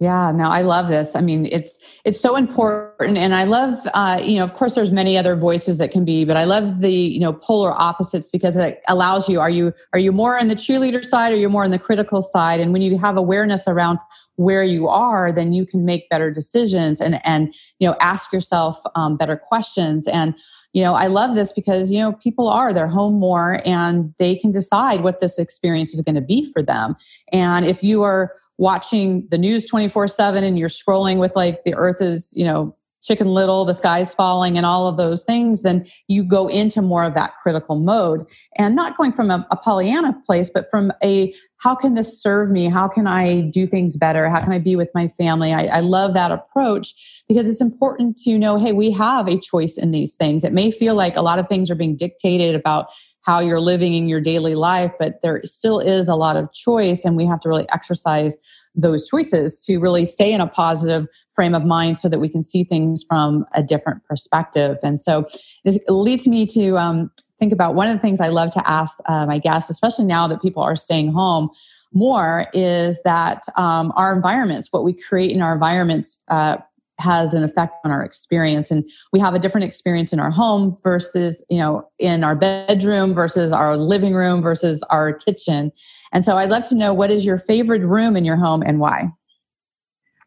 Yeah, 0.00 0.32
no, 0.32 0.44
I 0.44 0.62
love 0.62 0.88
this. 0.88 1.16
I 1.16 1.20
mean, 1.20 1.46
it's 1.50 1.76
it's 2.04 2.20
so 2.20 2.36
important, 2.36 3.18
and 3.18 3.34
I 3.34 3.44
love, 3.44 3.78
uh, 3.94 4.20
you 4.22 4.36
know, 4.36 4.44
of 4.44 4.54
course, 4.54 4.74
there's 4.74 4.92
many 4.92 5.18
other 5.18 5.34
voices 5.34 5.78
that 5.78 5.90
can 5.90 6.04
be, 6.04 6.24
but 6.24 6.36
I 6.36 6.44
love 6.44 6.80
the 6.80 6.92
you 6.92 7.18
know 7.18 7.32
polar 7.32 7.72
opposites 7.72 8.30
because 8.30 8.56
it 8.56 8.80
allows 8.88 9.28
you. 9.28 9.40
Are 9.40 9.50
you 9.50 9.72
are 9.92 9.98
you 9.98 10.12
more 10.12 10.38
on 10.38 10.48
the 10.48 10.54
cheerleader 10.54 11.04
side, 11.04 11.32
or 11.32 11.36
you're 11.36 11.50
more 11.50 11.64
on 11.64 11.72
the 11.72 11.78
critical 11.78 12.22
side? 12.22 12.60
And 12.60 12.72
when 12.72 12.80
you 12.80 12.96
have 12.96 13.16
awareness 13.16 13.66
around 13.66 13.98
where 14.36 14.64
you 14.64 14.88
are, 14.88 15.30
then 15.30 15.52
you 15.52 15.66
can 15.66 15.84
make 15.84 16.08
better 16.08 16.30
decisions 16.30 17.00
and 17.00 17.20
and 17.24 17.52
you 17.78 17.88
know 17.88 17.96
ask 18.00 18.32
yourself 18.32 18.78
um, 18.94 19.16
better 19.16 19.36
questions. 19.36 20.06
And 20.06 20.34
you 20.72 20.82
know, 20.82 20.94
I 20.94 21.08
love 21.08 21.34
this 21.34 21.52
because 21.52 21.90
you 21.90 21.98
know 21.98 22.12
people 22.12 22.48
are 22.48 22.72
they're 22.72 22.86
home 22.86 23.18
more, 23.18 23.60
and 23.64 24.14
they 24.18 24.36
can 24.36 24.52
decide 24.52 25.02
what 25.02 25.20
this 25.20 25.38
experience 25.38 25.92
is 25.92 26.02
going 26.02 26.14
to 26.14 26.22
be 26.22 26.50
for 26.52 26.62
them. 26.62 26.94
And 27.32 27.66
if 27.66 27.82
you 27.82 28.02
are 28.02 28.32
watching 28.58 29.26
the 29.30 29.38
news 29.38 29.66
24 29.66 30.08
7 30.08 30.44
and 30.44 30.58
you're 30.58 30.68
scrolling 30.68 31.18
with 31.18 31.34
like 31.34 31.64
the 31.64 31.74
earth 31.74 32.00
is, 32.00 32.30
you 32.32 32.44
know, 32.44 32.76
chicken 33.02 33.26
little, 33.26 33.64
the 33.64 33.74
sky's 33.74 34.14
falling, 34.14 34.56
and 34.56 34.64
all 34.64 34.86
of 34.86 34.96
those 34.96 35.24
things, 35.24 35.62
then 35.62 35.86
you 36.06 36.22
go 36.22 36.46
into 36.46 36.80
more 36.80 37.02
of 37.04 37.14
that 37.14 37.32
critical 37.42 37.76
mode. 37.76 38.24
And 38.56 38.76
not 38.76 38.96
going 38.96 39.12
from 39.12 39.30
a, 39.30 39.46
a, 39.50 39.56
Pollyanna 39.56 40.14
place, 40.24 40.50
but 40.52 40.68
from 40.70 40.92
a 41.02 41.34
how 41.58 41.74
can 41.74 41.94
this 41.94 42.20
serve 42.20 42.50
me? 42.50 42.66
How 42.66 42.88
can 42.88 43.06
I 43.06 43.42
do 43.42 43.66
things 43.66 43.96
better? 43.96 44.28
How 44.28 44.40
can 44.40 44.52
I 44.52 44.58
be 44.58 44.76
with 44.76 44.88
my 44.94 45.08
family? 45.18 45.52
I, 45.52 45.78
I 45.78 45.80
love 45.80 46.14
that 46.14 46.30
approach 46.30 46.94
because 47.28 47.48
it's 47.48 47.60
important 47.60 48.16
to 48.18 48.38
know 48.38 48.56
hey, 48.56 48.72
we 48.72 48.90
have 48.92 49.28
a 49.28 49.38
choice 49.38 49.76
in 49.76 49.90
these 49.90 50.14
things. 50.14 50.44
It 50.44 50.52
may 50.52 50.70
feel 50.70 50.94
like 50.94 51.16
a 51.16 51.22
lot 51.22 51.38
of 51.38 51.48
things 51.48 51.70
are 51.70 51.76
being 51.76 51.96
dictated 51.96 52.54
about 52.54 52.86
how 53.22 53.40
you're 53.40 53.60
living 53.60 53.94
in 53.94 54.08
your 54.08 54.20
daily 54.20 54.54
life, 54.54 54.92
but 54.98 55.22
there 55.22 55.40
still 55.44 55.78
is 55.78 56.08
a 56.08 56.14
lot 56.14 56.36
of 56.36 56.52
choice, 56.52 57.04
and 57.04 57.16
we 57.16 57.24
have 57.26 57.40
to 57.40 57.48
really 57.48 57.68
exercise 57.70 58.36
those 58.74 59.06
choices 59.08 59.60
to 59.66 59.78
really 59.78 60.04
stay 60.06 60.32
in 60.32 60.40
a 60.40 60.46
positive 60.46 61.06
frame 61.32 61.54
of 61.54 61.64
mind 61.64 61.98
so 61.98 62.08
that 62.08 62.18
we 62.18 62.28
can 62.28 62.42
see 62.42 62.64
things 62.64 63.04
from 63.06 63.44
a 63.52 63.62
different 63.62 64.02
perspective. 64.04 64.78
And 64.82 65.00
so 65.00 65.26
it 65.64 65.82
leads 65.88 66.26
me 66.26 66.46
to 66.46 66.78
um, 66.78 67.10
think 67.38 67.52
about 67.52 67.74
one 67.74 67.88
of 67.88 67.94
the 67.94 68.00
things 68.00 68.20
I 68.20 68.28
love 68.28 68.50
to 68.52 68.70
ask 68.70 68.96
uh, 69.06 69.26
my 69.26 69.38
guests, 69.38 69.68
especially 69.68 70.06
now 70.06 70.26
that 70.28 70.40
people 70.40 70.62
are 70.62 70.76
staying 70.76 71.12
home 71.12 71.50
more, 71.92 72.46
is 72.54 73.02
that 73.02 73.44
um, 73.56 73.92
our 73.96 74.14
environments, 74.14 74.68
what 74.70 74.84
we 74.84 74.94
create 74.94 75.32
in 75.32 75.42
our 75.42 75.52
environments, 75.52 76.18
uh, 76.28 76.56
has 77.02 77.34
an 77.34 77.42
effect 77.42 77.74
on 77.84 77.90
our 77.90 78.02
experience. 78.02 78.70
And 78.70 78.88
we 79.12 79.18
have 79.18 79.34
a 79.34 79.38
different 79.38 79.64
experience 79.64 80.12
in 80.12 80.20
our 80.20 80.30
home 80.30 80.78
versus 80.82 81.44
you 81.50 81.58
know 81.58 81.86
in 81.98 82.24
our 82.24 82.36
bedroom 82.36 83.12
versus 83.12 83.52
our 83.52 83.76
living 83.76 84.14
room 84.14 84.40
versus 84.40 84.82
our 84.84 85.12
kitchen. 85.12 85.72
And 86.12 86.24
so 86.24 86.38
i'd 86.38 86.50
love 86.50 86.68
to 86.68 86.74
know 86.74 86.94
what 86.94 87.10
is 87.10 87.26
your 87.26 87.38
favorite 87.38 87.82
room 87.82 88.16
in 88.16 88.24
your 88.24 88.36
home 88.36 88.62
and 88.62 88.78
why? 88.78 89.10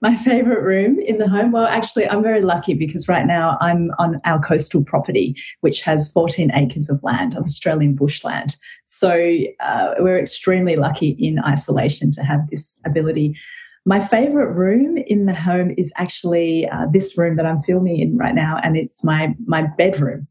My 0.01 0.15
favorite 0.17 0.61
room 0.61 0.99
in 0.99 1.17
the 1.17 1.29
home? 1.29 1.51
Well 1.51 1.67
actually 1.67 2.07
i'm 2.09 2.21
very 2.21 2.41
lucky 2.41 2.73
because 2.73 3.07
right 3.07 3.25
now 3.25 3.57
i'm 3.61 3.91
on 3.97 4.19
our 4.25 4.39
coastal 4.39 4.83
property 4.83 5.35
which 5.61 5.81
has 5.81 6.11
14 6.11 6.51
acres 6.53 6.89
of 6.89 7.01
land 7.01 7.35
of 7.35 7.43
australian 7.43 7.95
bushland. 7.95 8.57
So 8.85 9.11
uh, 9.59 9.95
we're 9.99 10.19
extremely 10.19 10.75
lucky 10.75 11.09
in 11.19 11.39
isolation 11.39 12.11
to 12.11 12.23
have 12.23 12.41
this 12.49 12.77
ability 12.85 13.38
my 13.85 14.05
favorite 14.05 14.51
room 14.53 14.97
in 14.97 15.27
the 15.27 15.33
home 15.33 15.73
is 15.77 15.93
actually 15.95 16.67
uh, 16.67 16.87
this 16.91 17.17
room 17.17 17.35
that 17.35 17.45
I'm 17.45 17.61
filming 17.61 17.99
in 17.99 18.17
right 18.17 18.33
now, 18.33 18.59
and 18.63 18.75
it's 18.75 19.03
my 19.03 19.35
my 19.45 19.63
bedroom. 19.77 20.27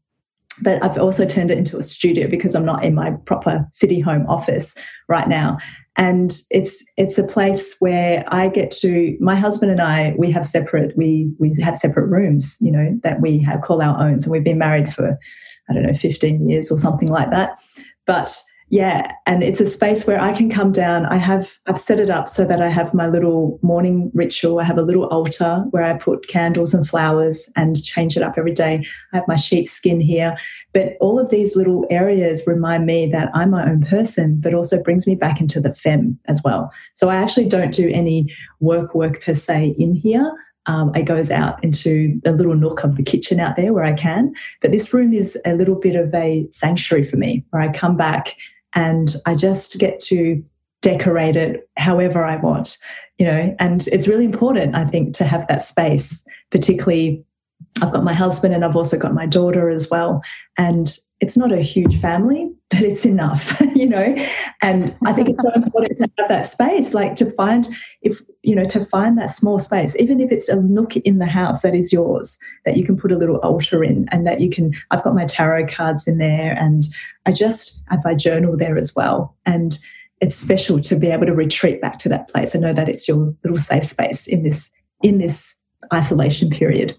But 0.61 0.81
I've 0.83 0.97
also 0.97 1.25
turned 1.25 1.51
it 1.51 1.57
into 1.57 1.77
a 1.77 1.83
studio 1.83 2.29
because 2.29 2.55
I'm 2.55 2.65
not 2.65 2.83
in 2.83 2.95
my 2.95 3.11
proper 3.25 3.67
city 3.71 3.99
home 3.99 4.25
office 4.27 4.73
right 5.09 5.27
now. 5.27 5.57
And 5.97 6.41
it's 6.49 6.83
it's 6.97 7.17
a 7.17 7.27
place 7.27 7.75
where 7.79 8.25
I 8.27 8.49
get 8.49 8.71
to. 8.71 9.17
My 9.21 9.35
husband 9.35 9.71
and 9.71 9.81
I 9.81 10.13
we 10.17 10.31
have 10.31 10.45
separate 10.45 10.95
we 10.97 11.33
we 11.39 11.53
have 11.61 11.77
separate 11.77 12.07
rooms, 12.07 12.57
you 12.59 12.71
know, 12.71 12.99
that 13.03 13.21
we 13.21 13.39
have 13.39 13.61
call 13.61 13.81
our 13.81 13.97
own. 14.01 14.19
So 14.19 14.29
we've 14.29 14.43
been 14.43 14.57
married 14.57 14.93
for 14.93 15.17
I 15.69 15.73
don't 15.73 15.83
know 15.83 15.93
15 15.93 16.49
years 16.49 16.71
or 16.71 16.77
something 16.77 17.09
like 17.09 17.31
that. 17.31 17.57
But 18.05 18.37
yeah 18.75 19.09
and 19.25 19.41
it's 19.41 19.61
a 19.61 19.69
space 19.69 20.05
where 20.05 20.19
i 20.19 20.33
can 20.33 20.49
come 20.49 20.73
down. 20.73 21.05
I 21.05 21.15
have 21.15 21.57
i've 21.65 21.79
set 21.79 21.97
it 21.97 22.09
up 22.09 22.27
so 22.27 22.45
that 22.45 22.61
i 22.61 22.67
have 22.67 22.93
my 22.93 23.07
little 23.07 23.57
morning 23.61 24.11
ritual. 24.13 24.59
I 24.59 24.65
have 24.65 24.77
a 24.77 24.81
little 24.81 25.05
altar 25.05 25.63
where 25.71 25.83
i 25.83 25.97
put 25.97 26.27
candles 26.27 26.73
and 26.73 26.85
flowers 26.85 27.49
and 27.55 27.81
change 27.81 28.17
it 28.17 28.23
up 28.23 28.33
every 28.37 28.51
day. 28.51 28.85
I 29.13 29.17
have 29.17 29.27
my 29.29 29.37
sheepskin 29.37 30.01
here. 30.01 30.35
But 30.73 30.97
all 30.99 31.17
of 31.17 31.29
these 31.29 31.55
little 31.55 31.85
areas 31.89 32.43
remind 32.45 32.85
me 32.85 33.05
that 33.11 33.29
i'm 33.33 33.51
my 33.51 33.63
own 33.69 33.81
person 33.81 34.41
but 34.43 34.53
also 34.53 34.83
brings 34.83 35.07
me 35.07 35.15
back 35.15 35.39
into 35.39 35.61
the 35.61 35.73
fem 35.73 36.19
as 36.25 36.41
well. 36.43 36.73
So 36.95 37.09
i 37.09 37.15
actually 37.15 37.47
don't 37.47 37.73
do 37.73 37.89
any 37.89 38.27
work 38.59 38.93
work 38.93 39.21
per 39.23 39.35
se 39.35 39.75
in 39.79 39.95
here. 39.95 40.29
Um, 40.67 40.93
it 40.95 41.03
goes 41.03 41.29
out 41.29 41.63
into 41.63 42.19
a 42.25 42.31
little 42.31 42.55
nook 42.55 42.83
of 42.83 42.95
the 42.95 43.03
kitchen 43.03 43.39
out 43.39 43.55
there 43.55 43.71
where 43.71 43.83
I 43.83 43.93
can. 43.93 44.33
But 44.61 44.71
this 44.71 44.93
room 44.93 45.13
is 45.13 45.37
a 45.45 45.53
little 45.53 45.75
bit 45.75 45.95
of 45.95 46.13
a 46.13 46.47
sanctuary 46.51 47.03
for 47.03 47.17
me 47.17 47.45
where 47.51 47.61
I 47.61 47.71
come 47.71 47.95
back 47.95 48.35
and 48.75 49.15
I 49.25 49.35
just 49.35 49.79
get 49.79 49.99
to 50.01 50.43
decorate 50.81 51.35
it 51.35 51.67
however 51.77 52.23
I 52.23 52.35
want, 52.35 52.77
you 53.17 53.25
know. 53.25 53.55
And 53.59 53.87
it's 53.87 54.07
really 54.07 54.25
important, 54.25 54.75
I 54.75 54.85
think, 54.85 55.15
to 55.15 55.25
have 55.25 55.47
that 55.47 55.61
space, 55.61 56.23
particularly. 56.51 57.25
I've 57.81 57.91
got 57.91 58.03
my 58.03 58.13
husband 58.13 58.53
and 58.53 58.63
I've 58.63 58.75
also 58.75 58.97
got 58.97 59.13
my 59.13 59.25
daughter 59.25 59.69
as 59.69 59.89
well. 59.89 60.21
And 60.57 60.97
it's 61.21 61.37
not 61.37 61.51
a 61.51 61.61
huge 61.61 61.99
family, 62.01 62.51
but 62.69 62.81
it's 62.81 63.05
enough, 63.05 63.59
you 63.75 63.87
know. 63.87 64.15
And 64.61 64.95
I 65.05 65.13
think 65.13 65.29
it's 65.29 65.41
so 65.41 65.51
important 65.55 65.97
to 65.97 66.09
have 66.19 66.29
that 66.29 66.45
space, 66.45 66.93
like 66.93 67.15
to 67.15 67.31
find 67.31 67.67
if 68.01 68.21
you 68.43 68.55
know 68.55 68.65
to 68.65 68.83
find 68.83 69.17
that 69.17 69.31
small 69.31 69.59
space, 69.59 69.95
even 69.97 70.19
if 70.19 70.31
it's 70.31 70.49
a 70.49 70.61
nook 70.61 70.97
in 70.97 71.19
the 71.19 71.25
house 71.25 71.61
that 71.61 71.75
is 71.75 71.93
yours, 71.93 72.37
that 72.65 72.77
you 72.77 72.83
can 72.83 72.97
put 72.97 73.11
a 73.11 73.17
little 73.17 73.37
altar 73.37 73.83
in, 73.83 74.07
and 74.11 74.27
that 74.27 74.41
you 74.41 74.49
can. 74.49 74.73
I've 74.91 75.03
got 75.03 75.15
my 75.15 75.25
tarot 75.25 75.67
cards 75.67 76.07
in 76.07 76.17
there, 76.17 76.55
and 76.59 76.83
I 77.25 77.31
just 77.31 77.81
have 77.89 78.03
my 78.03 78.13
journal 78.13 78.57
there 78.57 78.77
as 78.77 78.95
well, 78.95 79.35
and 79.45 79.77
it's 80.21 80.35
special 80.35 80.79
to 80.81 80.95
be 80.95 81.07
able 81.07 81.25
to 81.25 81.33
retreat 81.33 81.81
back 81.81 81.99
to 81.99 82.09
that 82.09 82.29
place 82.29 82.53
and 82.53 82.63
know 82.63 82.73
that 82.73 82.89
it's 82.89 83.07
your 83.07 83.33
little 83.43 83.57
safe 83.57 83.83
space 83.83 84.27
in 84.27 84.43
this 84.43 84.71
in 85.01 85.17
this 85.17 85.55
isolation 85.93 86.49
period. 86.49 86.97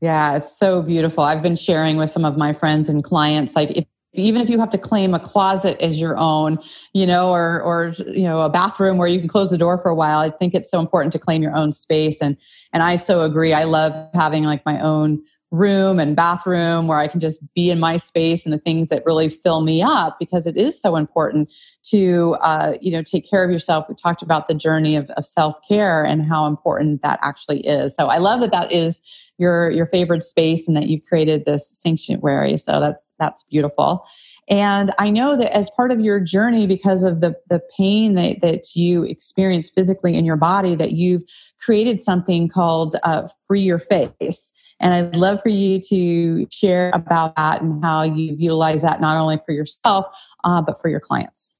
Yeah, 0.00 0.36
it's 0.36 0.56
so 0.56 0.82
beautiful. 0.82 1.24
I've 1.24 1.42
been 1.42 1.56
sharing 1.56 1.96
with 1.96 2.10
some 2.10 2.24
of 2.24 2.36
my 2.36 2.52
friends 2.52 2.88
and 2.88 3.02
clients 3.02 3.56
like 3.56 3.70
if 3.72 3.84
even 4.14 4.40
if 4.40 4.48
you 4.48 4.58
have 4.58 4.70
to 4.70 4.78
claim 4.78 5.14
a 5.14 5.20
closet 5.20 5.78
as 5.80 6.00
your 6.00 6.16
own, 6.16 6.58
you 6.94 7.06
know, 7.06 7.30
or 7.30 7.60
or 7.60 7.92
you 8.06 8.22
know, 8.22 8.40
a 8.40 8.48
bathroom 8.48 8.96
where 8.96 9.08
you 9.08 9.18
can 9.18 9.28
close 9.28 9.50
the 9.50 9.58
door 9.58 9.78
for 9.78 9.90
a 9.90 9.94
while, 9.94 10.18
I 10.18 10.30
think 10.30 10.54
it's 10.54 10.70
so 10.70 10.80
important 10.80 11.12
to 11.12 11.18
claim 11.18 11.42
your 11.42 11.54
own 11.54 11.72
space 11.72 12.20
and 12.20 12.36
and 12.72 12.82
I 12.82 12.96
so 12.96 13.22
agree. 13.22 13.52
I 13.52 13.64
love 13.64 13.92
having 14.14 14.44
like 14.44 14.64
my 14.64 14.80
own 14.80 15.22
room 15.50 15.98
and 15.98 16.14
bathroom 16.14 16.88
where 16.88 16.98
I 16.98 17.08
can 17.08 17.20
just 17.20 17.40
be 17.54 17.70
in 17.70 17.80
my 17.80 17.96
space 17.96 18.44
and 18.44 18.52
the 18.52 18.58
things 18.58 18.88
that 18.88 19.02
really 19.06 19.30
fill 19.30 19.62
me 19.62 19.80
up 19.82 20.18
because 20.18 20.46
it 20.46 20.58
is 20.58 20.78
so 20.78 20.96
important 20.96 21.50
to 21.84 22.36
uh, 22.42 22.74
you 22.80 22.90
know 22.90 23.02
take 23.02 23.28
care 23.28 23.44
of 23.44 23.50
yourself. 23.50 23.86
We 23.88 23.94
talked 23.94 24.22
about 24.22 24.48
the 24.48 24.54
journey 24.54 24.96
of, 24.96 25.10
of 25.10 25.24
self 25.24 25.56
care 25.66 26.04
and 26.04 26.22
how 26.26 26.46
important 26.46 27.02
that 27.02 27.18
actually 27.22 27.60
is. 27.66 27.94
So 27.94 28.06
I 28.06 28.18
love 28.18 28.40
that 28.40 28.52
that 28.52 28.72
is 28.72 29.00
your 29.38 29.70
your 29.70 29.86
favorite 29.86 30.22
space 30.22 30.68
and 30.68 30.76
that 30.76 30.88
you've 30.88 31.04
created 31.08 31.44
this 31.44 31.70
sanctuary. 31.72 32.56
So 32.56 32.80
that's 32.80 33.12
that's 33.18 33.42
beautiful. 33.44 34.04
And 34.50 34.92
I 34.98 35.10
know 35.10 35.36
that 35.36 35.54
as 35.54 35.70
part 35.70 35.90
of 35.90 36.00
your 36.00 36.20
journey, 36.20 36.66
because 36.66 37.04
of 37.04 37.20
the, 37.20 37.34
the 37.50 37.60
pain 37.76 38.14
that, 38.14 38.40
that 38.40 38.74
you 38.74 39.02
experience 39.02 39.68
physically 39.68 40.14
in 40.14 40.24
your 40.24 40.36
body, 40.36 40.74
that 40.74 40.92
you've 40.92 41.22
created 41.60 42.00
something 42.00 42.48
called 42.48 42.96
uh, 43.02 43.28
Free 43.46 43.60
Your 43.60 43.78
Face. 43.78 44.52
And 44.80 44.94
I'd 44.94 45.16
love 45.16 45.42
for 45.42 45.50
you 45.50 45.80
to 45.88 46.46
share 46.50 46.90
about 46.94 47.36
that 47.36 47.60
and 47.60 47.84
how 47.84 48.02
you 48.02 48.34
utilize 48.38 48.80
that 48.82 49.00
not 49.00 49.18
only 49.18 49.38
for 49.44 49.52
yourself, 49.52 50.06
uh, 50.44 50.62
but 50.62 50.80
for 50.80 50.88
your 50.88 51.00
clients. 51.00 51.50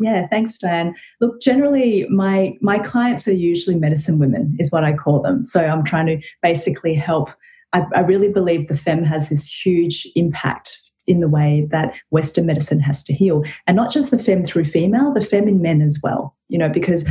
Yeah, 0.00 0.26
thanks, 0.28 0.56
Diane. 0.58 0.94
Look, 1.20 1.42
generally, 1.42 2.06
my 2.08 2.56
my 2.62 2.78
clients 2.78 3.28
are 3.28 3.34
usually 3.34 3.76
medicine 3.76 4.18
women, 4.18 4.56
is 4.58 4.72
what 4.72 4.82
I 4.82 4.94
call 4.94 5.20
them. 5.20 5.44
So 5.44 5.64
I'm 5.64 5.84
trying 5.84 6.06
to 6.06 6.26
basically 6.42 6.94
help. 6.94 7.30
I, 7.74 7.84
I 7.94 8.00
really 8.00 8.28
believe 8.32 8.66
the 8.66 8.76
fem 8.76 9.04
has 9.04 9.28
this 9.28 9.46
huge 9.46 10.08
impact 10.16 10.76
in 11.06 11.20
the 11.20 11.28
way 11.28 11.68
that 11.70 11.94
Western 12.10 12.46
medicine 12.46 12.80
has 12.80 13.02
to 13.04 13.12
heal, 13.12 13.44
and 13.66 13.76
not 13.76 13.92
just 13.92 14.10
the 14.10 14.18
fem 14.18 14.42
through 14.42 14.64
female, 14.64 15.12
the 15.12 15.20
fem 15.20 15.46
in 15.46 15.60
men 15.60 15.82
as 15.82 16.00
well. 16.02 16.34
You 16.48 16.58
know, 16.58 16.70
because 16.70 17.06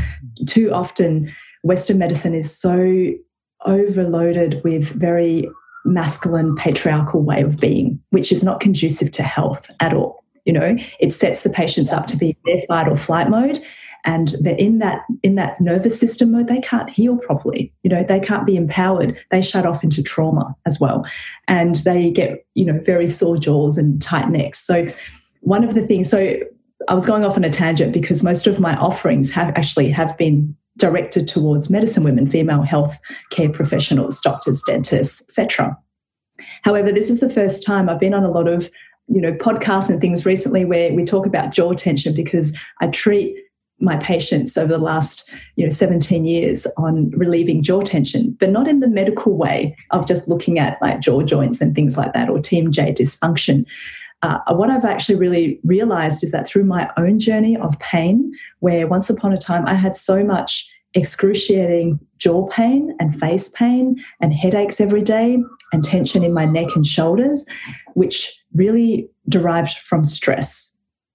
too 0.48 0.74
often 0.74 1.32
Western 1.62 2.00
medicine 2.00 2.34
is 2.34 2.54
so 2.54 3.12
overloaded 3.66 4.62
with 4.64 4.90
very 4.90 5.48
masculine 5.86 6.56
patriarchal 6.56 7.22
way 7.22 7.44
of 7.44 7.58
being, 7.58 8.00
which 8.10 8.32
is 8.32 8.44
not 8.44 8.60
conducive 8.60 9.12
to 9.12 9.24
health 9.24 9.70
at 9.80 9.94
all. 9.94 10.19
You 10.50 10.54
know, 10.54 10.76
it 11.00 11.14
sets 11.14 11.44
the 11.44 11.50
patients 11.52 11.92
up 11.92 12.08
to 12.08 12.18
be 12.18 12.30
in 12.30 12.36
their 12.44 12.66
fight 12.68 12.88
or 12.88 12.98
flight 12.98 13.30
mode. 13.30 13.64
And 14.04 14.30
they're 14.42 14.56
in 14.56 14.80
that 14.80 15.04
in 15.22 15.36
that 15.36 15.62
nervous 15.62 16.00
system 16.00 16.32
mode, 16.32 16.48
they 16.48 16.60
can't 16.62 16.90
heal 16.90 17.18
properly. 17.18 17.72
You 17.84 17.92
know, 17.92 18.04
they 18.04 18.20
can't 18.20 18.48
be 18.48 18.56
empowered. 18.56 19.16
They 19.30 19.42
shut 19.42 19.68
off 19.68 19.84
into 19.84 20.02
trauma 20.02 20.56
as 20.66 20.80
well. 20.80 21.06
And 21.48 21.76
they 21.76 22.10
get, 22.10 22.48
you 22.56 22.66
know, 22.66 22.80
very 22.84 23.08
sore 23.08 23.38
jaws 23.38 23.78
and 23.78 24.02
tight 24.02 24.32
necks. 24.32 24.66
So 24.66 24.88
one 25.42 25.64
of 25.64 25.76
the 25.76 25.86
things, 25.86 26.10
so 26.10 26.34
I 26.88 26.96
was 26.96 27.06
going 27.06 27.24
off 27.24 27.38
on 27.38 27.44
a 27.44 27.52
tangent 27.52 27.94
because 27.94 28.24
most 28.24 28.48
of 28.48 28.60
my 28.60 28.76
offerings 28.78 29.30
have 29.30 29.50
actually 29.50 29.92
have 29.92 30.18
been 30.18 30.56
directed 30.78 31.28
towards 31.28 31.70
medicine 31.70 32.04
women, 32.04 32.26
female 32.28 32.64
health 32.64 32.98
care 33.30 33.50
professionals, 33.50 34.20
doctors, 34.20 34.64
dentists, 34.66 35.22
etc. 35.22 35.78
However, 36.64 36.92
this 36.92 37.12
is 37.12 37.20
the 37.20 37.30
first 37.30 37.64
time 37.64 37.88
I've 37.90 38.00
been 38.00 38.16
on 38.16 38.24
a 38.24 38.32
lot 38.32 38.48
of 38.48 38.72
you 39.10 39.22
know 39.22 39.34
podcasts 39.34 39.90
and 39.90 40.00
things 40.00 40.26
recently 40.26 40.66
where 40.66 40.94
we 40.94 41.04
talk 41.04 41.26
about 41.26 41.52
jaw 41.52 41.74
tension 41.74 42.14
because 42.14 42.56
I 42.82 42.88
treat 42.88 43.36
my 43.82 43.96
patients 43.98 44.58
over 44.58 44.74
the 44.74 44.78
last 44.78 45.30
you 45.56 45.66
know 45.66 45.74
17 45.74 46.26
years 46.26 46.68
on 46.78 47.10
relieving 47.12 47.64
jaw 47.64 47.82
tension 47.82 48.36
but 48.40 48.50
not 48.50 48.68
in 48.68 48.80
the 48.82 48.88
medical 48.88 49.38
way 49.38 49.76
of 49.92 50.08
just 50.08 50.28
looking 50.28 50.60
at 50.60 50.82
like 50.82 51.00
jaw 51.00 51.22
joints 51.22 51.62
and 51.62 51.76
things 51.76 51.98
like 51.98 52.14
that 52.14 52.30
or 52.30 52.38
TMJ 52.38 52.98
dysfunction. 52.98 53.66
Uh, 54.22 54.40
what 54.50 54.70
I've 54.70 54.84
actually 54.84 55.16
really 55.16 55.62
realized 55.64 56.26
is 56.26 56.32
that 56.32 56.46
through 56.46 56.66
my 56.66 56.90
own 56.98 57.20
journey 57.20 57.56
of 57.56 57.80
pain, 57.80 58.34
where 58.60 58.86
once 58.86 59.10
upon 59.10 59.32
a 59.32 59.38
time 59.38 59.66
I 59.66 59.76
had 59.76 59.96
so 59.96 60.26
much 60.26 60.70
excruciating 60.94 62.00
jaw 62.18 62.48
pain 62.48 62.96
and 63.00 63.18
face 63.20 63.50
pain 63.50 64.04
and 64.20 64.34
headaches 64.34 64.82
every 64.82 65.02
day 65.02 65.38
and 65.72 65.84
tension 65.84 66.24
in 66.24 66.34
my 66.34 66.46
neck 66.46 66.68
and 66.76 66.86
shoulders, 66.86 67.46
which 67.94 68.42
really 68.56 69.10
derived 69.28 69.78
from 69.84 70.04
stress. 70.04 70.66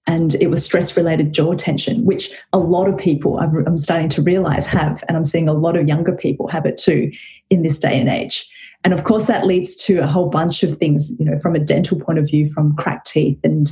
And 0.07 0.35
it 0.35 0.47
was 0.47 0.63
stress 0.63 0.95
related 0.95 1.33
jaw 1.33 1.55
tension, 1.55 2.05
which 2.05 2.31
a 2.53 2.59
lot 2.59 2.87
of 2.87 2.97
people 2.97 3.39
I'm 3.39 3.77
starting 3.77 4.09
to 4.09 4.21
realize 4.21 4.67
have. 4.67 5.03
And 5.07 5.17
I'm 5.17 5.25
seeing 5.25 5.49
a 5.49 5.53
lot 5.53 5.75
of 5.75 5.87
younger 5.87 6.13
people 6.13 6.47
have 6.47 6.65
it 6.65 6.77
too 6.77 7.11
in 7.49 7.63
this 7.63 7.79
day 7.79 7.99
and 7.99 8.07
age. 8.07 8.47
And 8.83 8.93
of 8.93 9.03
course, 9.03 9.25
that 9.25 9.47
leads 9.47 9.75
to 9.77 9.97
a 9.97 10.07
whole 10.07 10.29
bunch 10.29 10.61
of 10.61 10.77
things, 10.77 11.11
you 11.19 11.25
know, 11.25 11.39
from 11.39 11.55
a 11.55 11.59
dental 11.59 11.99
point 11.99 12.19
of 12.19 12.25
view, 12.25 12.51
from 12.51 12.75
cracked 12.75 13.07
teeth 13.07 13.39
and 13.43 13.71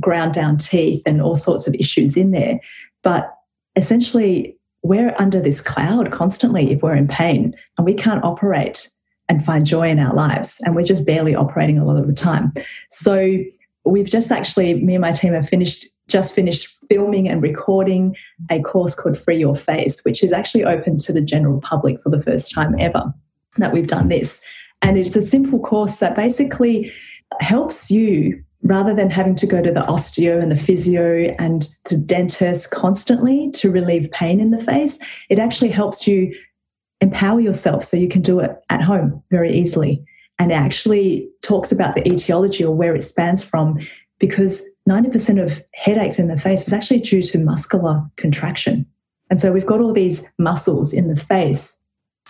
ground 0.00 0.34
down 0.34 0.56
teeth 0.56 1.00
and 1.06 1.22
all 1.22 1.36
sorts 1.36 1.68
of 1.68 1.76
issues 1.76 2.16
in 2.16 2.32
there. 2.32 2.58
But 3.04 3.32
essentially, 3.76 4.57
we're 4.82 5.14
under 5.18 5.40
this 5.40 5.60
cloud 5.60 6.12
constantly 6.12 6.70
if 6.70 6.82
we're 6.82 6.94
in 6.94 7.08
pain 7.08 7.54
and 7.76 7.84
we 7.84 7.94
can't 7.94 8.24
operate 8.24 8.88
and 9.28 9.44
find 9.44 9.66
joy 9.66 9.88
in 9.88 9.98
our 9.98 10.14
lives. 10.14 10.58
And 10.64 10.74
we're 10.74 10.82
just 10.82 11.06
barely 11.06 11.34
operating 11.34 11.78
a 11.78 11.84
lot 11.84 12.00
of 12.00 12.06
the 12.06 12.14
time. 12.14 12.52
So 12.90 13.38
we've 13.84 14.06
just 14.06 14.30
actually, 14.30 14.74
me 14.74 14.94
and 14.94 15.02
my 15.02 15.12
team 15.12 15.34
have 15.34 15.48
finished, 15.48 15.86
just 16.06 16.34
finished 16.34 16.74
filming 16.88 17.28
and 17.28 17.42
recording 17.42 18.16
a 18.50 18.60
course 18.60 18.94
called 18.94 19.18
Free 19.18 19.38
Your 19.38 19.54
Face, 19.54 20.00
which 20.04 20.22
is 20.22 20.32
actually 20.32 20.64
open 20.64 20.96
to 20.98 21.12
the 21.12 21.20
general 21.20 21.60
public 21.60 22.00
for 22.00 22.08
the 22.08 22.22
first 22.22 22.50
time 22.52 22.74
ever 22.78 23.12
that 23.58 23.72
we've 23.72 23.86
done 23.86 24.08
this. 24.08 24.40
And 24.80 24.96
it's 24.96 25.16
a 25.16 25.26
simple 25.26 25.58
course 25.58 25.96
that 25.96 26.16
basically 26.16 26.92
helps 27.40 27.90
you 27.90 28.42
rather 28.62 28.94
than 28.94 29.10
having 29.10 29.34
to 29.36 29.46
go 29.46 29.62
to 29.62 29.72
the 29.72 29.80
osteo 29.82 30.42
and 30.42 30.50
the 30.50 30.56
physio 30.56 31.34
and 31.38 31.68
the 31.88 31.96
dentist 31.96 32.70
constantly 32.70 33.50
to 33.52 33.70
relieve 33.70 34.10
pain 34.10 34.40
in 34.40 34.50
the 34.50 34.62
face, 34.62 34.98
it 35.28 35.38
actually 35.38 35.70
helps 35.70 36.06
you 36.06 36.34
empower 37.00 37.40
yourself 37.40 37.84
so 37.84 37.96
you 37.96 38.08
can 38.08 38.22
do 38.22 38.40
it 38.40 38.56
at 38.70 38.82
home 38.82 39.22
very 39.30 39.52
easily. 39.52 40.04
And 40.38 40.50
it 40.50 40.56
actually 40.56 41.28
talks 41.42 41.72
about 41.72 41.94
the 41.94 42.06
etiology 42.06 42.64
or 42.64 42.74
where 42.74 42.94
it 42.94 43.02
spans 43.02 43.44
from 43.44 43.78
because 44.18 44.62
90% 44.88 45.42
of 45.42 45.62
headaches 45.74 46.18
in 46.18 46.28
the 46.28 46.38
face 46.38 46.66
is 46.66 46.72
actually 46.72 47.00
due 47.00 47.22
to 47.22 47.38
muscular 47.38 48.02
contraction. 48.16 48.86
And 49.30 49.40
so 49.40 49.52
we've 49.52 49.66
got 49.66 49.80
all 49.80 49.92
these 49.92 50.28
muscles 50.38 50.92
in 50.92 51.08
the 51.08 51.16
face 51.16 51.76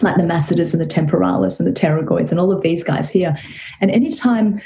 like 0.00 0.16
the 0.16 0.24
masseters 0.24 0.72
and 0.72 0.80
the 0.80 0.86
temporalis 0.86 1.58
and 1.58 1.66
the 1.66 1.72
pterygoids 1.72 2.30
and 2.30 2.38
all 2.38 2.52
of 2.52 2.62
these 2.62 2.84
guys 2.84 3.10
here. 3.10 3.36
And 3.80 3.90
anytime 3.90 4.60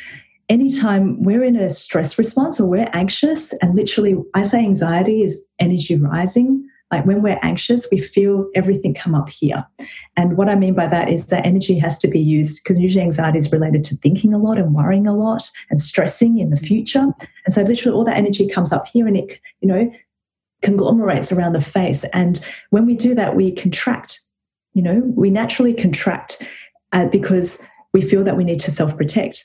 anytime 0.53 1.23
we're 1.23 1.45
in 1.45 1.57
a 1.57 1.69
stress 1.69 2.19
response 2.19 2.61
or 2.61 2.67
we're 2.67 2.91
anxious, 2.93 3.53
and 3.55 3.75
literally 3.75 4.17
I 4.35 4.43
say 4.43 4.59
anxiety 4.59 5.23
is 5.23 5.45
energy 5.59 5.97
rising. 5.97 6.69
Like 6.91 7.07
when 7.07 7.23
we're 7.23 7.39
anxious, 7.43 7.87
we 7.91 7.99
feel 7.99 8.51
everything 8.55 8.93
come 8.93 9.15
up 9.15 9.31
here. 9.31 9.67
And 10.17 10.37
what 10.37 10.51
I 10.51 10.57
mean 10.57 10.75
by 10.75 10.87
that 10.89 11.09
is 11.09 11.27
that 11.27 11.47
energy 11.47 11.79
has 11.79 11.99
to 12.01 12.09
be 12.09 12.21
used 12.21 12.63
because 12.63 12.79
usually 12.79 13.03
anxiety 13.03 13.39
is 13.39 13.51
related 13.51 13.83
to 13.85 13.97
thinking 13.97 14.35
a 14.35 14.39
lot 14.39 14.59
and 14.59 14.75
worrying 14.75 15.07
a 15.07 15.17
lot 15.17 15.51
and 15.71 15.81
stressing 15.81 16.39
in 16.39 16.51
the 16.51 16.59
future. 16.59 17.07
And 17.47 17.55
so 17.55 17.63
literally 17.63 17.97
all 17.97 18.05
that 18.05 18.19
energy 18.19 18.47
comes 18.47 18.73
up 18.73 18.87
here 18.89 19.07
and 19.07 19.17
it, 19.17 19.41
you 19.63 19.69
know, 19.69 19.91
conglomerates 20.61 21.33
around 21.33 21.55
the 21.55 21.63
face. 21.63 22.05
And 22.13 22.45
when 22.69 22.85
we 22.85 22.95
do 22.95 23.15
that, 23.15 23.35
we 23.35 23.53
contract 23.53 24.21
you 24.75 24.83
know, 24.83 25.03
we 25.15 25.31
naturally 25.31 25.75
contract 25.75 26.43
uh, 26.93 27.07
because 27.07 27.63
we 27.93 28.01
feel 28.03 28.25
that 28.25 28.37
we 28.37 28.45
need 28.45 28.61
to 28.61 28.71
self 28.71 28.97
protect. 28.97 29.45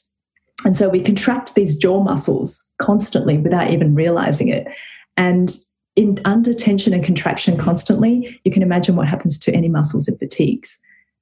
And 0.65 0.75
so 0.75 0.89
we 0.89 1.01
contract 1.01 1.55
these 1.55 1.75
jaw 1.75 2.03
muscles 2.03 2.63
constantly 2.79 3.37
without 3.37 3.69
even 3.69 3.95
realizing 3.95 4.47
it. 4.47 4.67
And 5.15 5.55
in 5.95 6.19
under 6.25 6.53
tension 6.53 6.93
and 6.93 7.03
contraction 7.03 7.57
constantly, 7.57 8.39
you 8.43 8.51
can 8.51 8.61
imagine 8.61 8.95
what 8.95 9.07
happens 9.07 9.37
to 9.39 9.53
any 9.53 9.67
muscles 9.67 10.07
it 10.07 10.19
fatigues. 10.19 10.77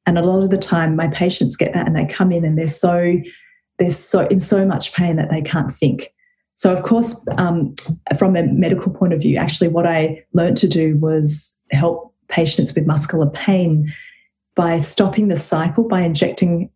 And 0.05 0.17
a 0.17 0.21
lot 0.21 0.43
of 0.43 0.51
the 0.51 0.57
time, 0.57 0.95
my 0.95 1.07
patients 1.07 1.57
get 1.57 1.73
that 1.73 1.87
and 1.87 1.95
they 1.95 2.05
come 2.05 2.31
in 2.31 2.45
and 2.45 2.57
they're 2.57 2.67
so 2.67 3.15
they're 3.77 3.91
so 3.91 4.27
in 4.27 4.39
so 4.39 4.65
much 4.65 4.93
pain 4.93 5.15
that 5.15 5.29
they 5.29 5.41
can't 5.41 5.73
think. 5.73 6.13
So, 6.57 6.71
of 6.71 6.83
course, 6.83 7.25
um, 7.37 7.75
from 8.17 8.35
a 8.35 8.43
medical 8.43 8.91
point 8.91 9.13
of 9.13 9.21
view, 9.21 9.37
actually, 9.37 9.67
what 9.67 9.85
I 9.85 10.23
learned 10.33 10.57
to 10.57 10.67
do 10.67 10.97
was 10.97 11.53
help 11.71 12.13
patients 12.29 12.73
with 12.73 12.85
muscular 12.85 13.29
pain 13.29 13.93
by 14.55 14.79
stopping 14.79 15.27
the 15.27 15.37
cycle 15.37 15.83
by 15.83 16.01
injecting 16.01 16.69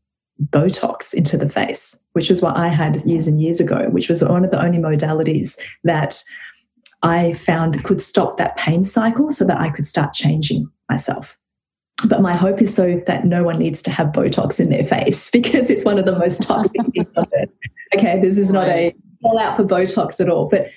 Botox 0.47 1.13
into 1.13 1.37
the 1.37 1.49
face, 1.49 1.95
which 2.19 2.29
was 2.29 2.41
what 2.41 2.57
I 2.57 2.67
had 2.67 3.01
years 3.05 3.27
and 3.27 3.41
years 3.41 3.61
ago, 3.61 3.87
which 3.91 4.09
was 4.09 4.21
one 4.21 4.43
of 4.43 4.51
the 4.51 4.61
only 4.61 4.77
modalities 4.77 5.57
that 5.85 6.21
I 7.01 7.31
found 7.35 7.81
could 7.85 8.01
stop 8.01 8.35
that 8.35 8.57
pain 8.57 8.83
cycle 8.83 9.31
so 9.31 9.45
that 9.45 9.57
I 9.57 9.69
could 9.69 9.87
start 9.87 10.11
changing 10.11 10.69
myself. 10.89 11.37
But 12.09 12.21
my 12.21 12.35
hope 12.35 12.61
is 12.61 12.75
so 12.75 13.01
that 13.07 13.23
no 13.23 13.45
one 13.45 13.57
needs 13.57 13.81
to 13.83 13.91
have 13.91 14.07
Botox 14.07 14.59
in 14.59 14.69
their 14.69 14.85
face 14.85 15.29
because 15.31 15.69
it's 15.69 15.85
one 15.85 15.97
of 15.97 16.03
the 16.03 16.19
most 16.19 16.41
toxic 16.41 16.81
things 16.93 17.07
on 17.15 17.25
earth. 17.41 17.49
Okay, 17.95 18.19
this 18.19 18.37
is 18.37 18.51
not 18.51 18.67
a 18.67 18.93
call 19.21 19.39
out 19.39 19.55
for 19.55 19.63
Botox 19.63 20.19
at 20.19 20.27
all. 20.27 20.49
But 20.49 20.67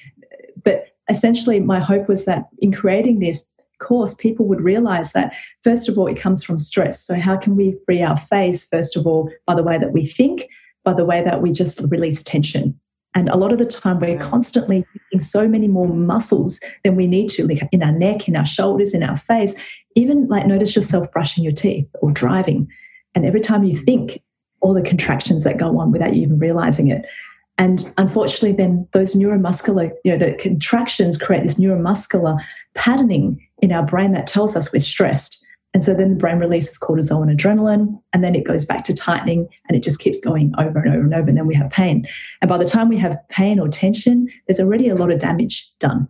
but 0.63 0.95
essentially 1.11 1.59
my 1.59 1.81
hope 1.81 2.09
was 2.09 2.25
that 2.27 2.51
in 2.61 2.73
creating 2.73 3.19
this 3.19 3.53
course, 3.81 4.15
people 4.15 4.47
would 4.47 4.61
realize 4.61 5.11
that, 5.11 5.35
first 5.65 5.89
of 5.89 5.99
all, 5.99 6.07
it 6.07 6.17
comes 6.17 6.45
from 6.45 6.61
stress. 6.61 7.05
So, 7.05 7.19
how 7.19 7.37
can 7.37 7.57
we 7.57 7.77
free 7.85 8.01
our 8.01 8.17
face, 8.17 8.65
first 8.65 8.97
of 8.97 9.09
all, 9.09 9.29
by 9.45 9.57
the 9.57 9.65
way 9.65 9.77
that 9.77 9.93
we 9.93 10.07
think, 10.07 10.49
by 10.85 10.95
the 10.95 11.05
way 11.05 11.23
that 11.23 11.43
we 11.43 11.53
just 11.53 11.81
release 11.89 12.23
tension? 12.23 12.79
And 13.15 13.29
a 13.29 13.37
lot 13.37 13.53
of 13.53 13.59
the 13.59 13.67
time, 13.67 14.01
we're 14.01 14.19
constantly 14.19 14.87
using 15.11 15.27
so 15.27 15.47
many 15.47 15.69
more 15.69 15.87
muscles 15.87 16.61
than 16.83 16.97
we 16.97 17.07
need 17.07 17.29
to, 17.31 17.47
like 17.47 17.61
in 17.71 17.83
our 17.83 17.93
neck, 17.93 18.27
in 18.27 18.37
our 18.37 18.47
shoulders, 18.47 18.95
in 18.95 19.03
our 19.03 19.19
face. 19.19 19.55
Even 19.95 20.29
like 20.29 20.47
notice 20.47 20.75
yourself 20.75 21.11
brushing 21.13 21.45
your 21.45 21.53
teeth 21.53 21.87
or 22.01 22.11
driving. 22.11 22.69
And 23.15 23.27
every 23.27 23.41
time 23.41 23.65
you 23.65 23.77
think, 23.77 24.23
all 24.63 24.73
the 24.73 24.83
contractions 24.83 25.45
that 25.45 25.59
go 25.59 25.79
on 25.79 25.93
without 25.93 26.15
you 26.15 26.23
even 26.23 26.39
realizing 26.39 26.89
it. 26.89 27.05
And 27.59 27.93
unfortunately, 27.99 28.53
then 28.53 28.89
those 28.93 29.15
neuromuscular, 29.15 29.91
you 30.05 30.13
know, 30.13 30.19
the 30.19 30.35
contractions 30.35 31.19
create 31.19 31.43
this 31.43 31.61
neuromuscular 31.61 32.39
patterning 32.75 33.47
in 33.59 33.73
our 33.73 33.85
brain 33.85 34.13
that 34.13 34.27
tells 34.27 34.57
us 34.57 34.73
we're 34.73 34.81
stressed. 34.81 35.42
And 35.75 35.83
so 35.83 35.95
then 35.95 36.11
the 36.11 36.17
brain 36.17 36.39
releases 36.39 36.79
cortisol 36.79 37.23
and 37.23 37.39
adrenaline, 37.39 37.99
and 38.13 38.23
then 38.23 38.35
it 38.35 38.45
goes 38.45 38.65
back 38.65 38.85
to 38.85 38.95
tightening 38.95 39.49
and 39.69 39.77
it 39.77 39.83
just 39.83 40.01
keeps 40.01 40.21
going 40.21 40.53
over 40.59 40.79
and 40.81 40.95
over 40.95 41.05
and 41.05 41.15
over. 41.15 41.29
And 41.29 41.37
then 41.37 41.47
we 41.47 41.55
have 41.55 41.71
pain. 41.71 42.07
And 42.41 42.49
by 42.49 42.59
the 42.59 42.67
time 42.67 42.89
we 42.89 42.99
have 42.99 43.17
pain 43.29 43.59
or 43.59 43.69
tension, 43.69 44.29
there's 44.47 44.61
already 44.61 44.89
a 44.89 44.95
lot 44.95 45.11
of 45.11 45.19
damage 45.19 45.71
done. 45.79 46.09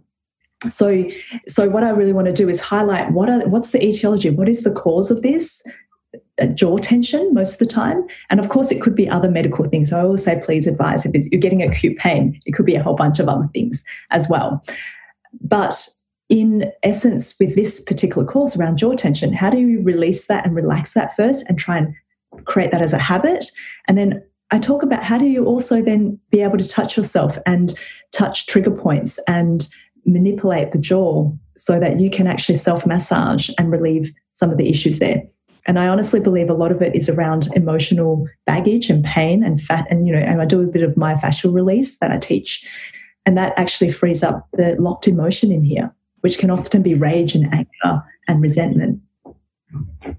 So, 0.71 1.05
so 1.49 1.69
what 1.69 1.85
I 1.85 1.91
really 1.91 2.13
want 2.13 2.27
to 2.27 2.33
do 2.33 2.49
is 2.49 2.61
highlight 2.61 3.13
what 3.13 3.29
are 3.29 3.49
what's 3.49 3.71
the 3.71 3.85
etiology, 3.85 4.31
what 4.31 4.49
is 4.49 4.63
the 4.63 4.71
cause 4.71 5.11
of 5.11 5.23
this, 5.23 5.63
uh, 6.41 6.47
jaw 6.47 6.79
tension 6.79 7.33
most 7.35 7.55
of 7.55 7.59
the 7.59 7.67
time. 7.67 8.05
And 8.31 8.41
of 8.41 8.49
course, 8.49 8.71
it 8.71 8.81
could 8.81 8.95
be 8.95 9.09
other 9.09 9.31
medical 9.31 9.65
things. 9.65 9.93
I 9.93 10.01
always 10.01 10.25
say, 10.25 10.41
please 10.43 10.67
advise 10.67 11.05
if 11.05 11.27
you're 11.31 11.41
getting 11.41 11.63
acute 11.63 11.99
pain, 11.99 12.41
it 12.47 12.53
could 12.53 12.67
be 12.67 12.75
a 12.75 12.83
whole 12.83 12.95
bunch 12.95 13.19
of 13.19 13.29
other 13.29 13.49
things 13.53 13.85
as 14.11 14.29
well. 14.29 14.63
But 15.41 15.89
in 16.29 16.71
essence, 16.83 17.35
with 17.39 17.55
this 17.55 17.81
particular 17.81 18.27
course 18.27 18.57
around 18.57 18.79
jaw 18.79 18.95
tension, 18.95 19.33
how 19.33 19.51
do 19.51 19.59
you 19.59 19.83
release 19.83 20.27
that 20.27 20.47
and 20.47 20.55
relax 20.55 20.93
that 20.95 21.15
first 21.15 21.45
and 21.49 21.59
try 21.59 21.77
and 21.77 21.95
create 22.45 22.71
that 22.71 22.83
as 22.83 22.93
a 22.93 22.99
habit? 22.99 23.51
And 23.89 23.99
then 23.99 24.23
I 24.51 24.59
talk 24.59 24.83
about 24.83 25.03
how 25.03 25.19
do 25.19 25.27
you 25.27 25.45
also 25.45 25.83
then 25.83 26.19
be 26.31 26.41
able 26.41 26.59
to 26.59 26.69
touch 26.69 26.97
yourself 26.97 27.39
and 27.47 27.79
touch 28.13 28.47
trigger 28.47 28.71
points 28.71 29.19
and 29.27 29.67
manipulate 30.05 30.73
the 30.73 30.79
jaw 30.79 31.31
so 31.57 31.79
that 31.79 32.01
you 32.01 32.11
can 32.11 32.27
actually 32.27 32.59
self 32.59 32.87
massage 32.87 33.51
and 33.59 33.71
relieve 33.71 34.13
some 34.33 34.51
of 34.51 34.59
the 34.59 34.69
issues 34.69 34.99
there. 34.99 35.23
And 35.67 35.79
I 35.79 35.87
honestly 35.87 36.21
believe 36.21 36.51
a 36.51 36.55
lot 36.55 36.73
of 36.73 36.83
it 36.83 36.95
is 36.95 37.09
around 37.09 37.49
emotional 37.55 38.27
baggage 38.47 38.91
and 38.91 39.05
pain 39.05 39.45
and 39.45 39.61
fat. 39.61 39.87
And, 39.91 40.07
you 40.07 40.13
know, 40.13 40.19
and 40.19 40.43
I 40.43 40.45
do 40.45 40.61
a 40.61 40.67
bit 40.67 40.83
of 40.83 40.95
myofascial 40.95 41.55
release 41.55 41.99
that 41.99 42.11
I 42.11 42.19
teach. 42.19 42.67
And 43.25 43.37
that 43.39 43.53
actually 43.57 43.93
frees 43.93 44.23
up 44.23 44.49
the 44.53 44.75
locked 44.81 45.07
emotion 45.07 45.53
in 45.53 45.63
here, 45.63 45.95
which 46.23 46.39
can 46.39 46.51
often 46.51 46.83
be 46.83 46.95
rage 46.95 47.35
and 47.35 47.53
anger 47.53 48.03
and 48.27 48.43
resentment. 48.43 49.01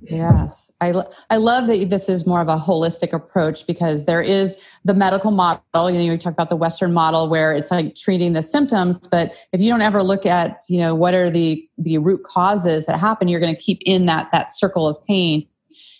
Yes. 0.02 0.72
I, 0.82 0.94
I 1.30 1.38
love 1.38 1.68
that 1.68 1.89
this 1.89 2.10
is 2.10 2.26
more 2.26 2.42
of 2.42 2.48
a 2.48 2.58
holistic 2.58 3.13
approach 3.13 3.66
because 3.68 4.06
there 4.06 4.22
is 4.22 4.56
the 4.84 4.94
medical 4.94 5.32
model. 5.32 5.89
You 5.89 5.98
know, 5.98 6.04
you 6.13 6.18
talk 6.18 6.34
about 6.34 6.50
the 6.50 6.56
Western 6.56 6.94
model 6.94 7.30
where 7.30 7.54
it's 7.54 7.72
like 7.72 7.96
treating 7.96 8.34
the 8.34 8.42
symptoms, 8.42 9.08
but 9.08 9.34
if 9.52 9.62
you 9.62 9.70
don't 9.70 9.82
ever 9.82 10.02
look 10.04 10.26
at, 10.26 10.62
you 10.68 10.80
know, 10.80 10.96
what 10.96 11.13
are 11.13 11.30
the 11.30 11.68
the 11.78 11.98
root 12.00 12.24
causes 12.24 12.86
that 12.88 13.00
happen, 13.00 13.28
you're 13.28 13.39
going 13.39 13.56
to 13.56 13.62
keep 13.62 13.82
in 13.86 14.08
that 14.08 14.30
that 14.32 14.56
circle 14.56 14.88
of 14.88 15.04
pain. 15.06 15.48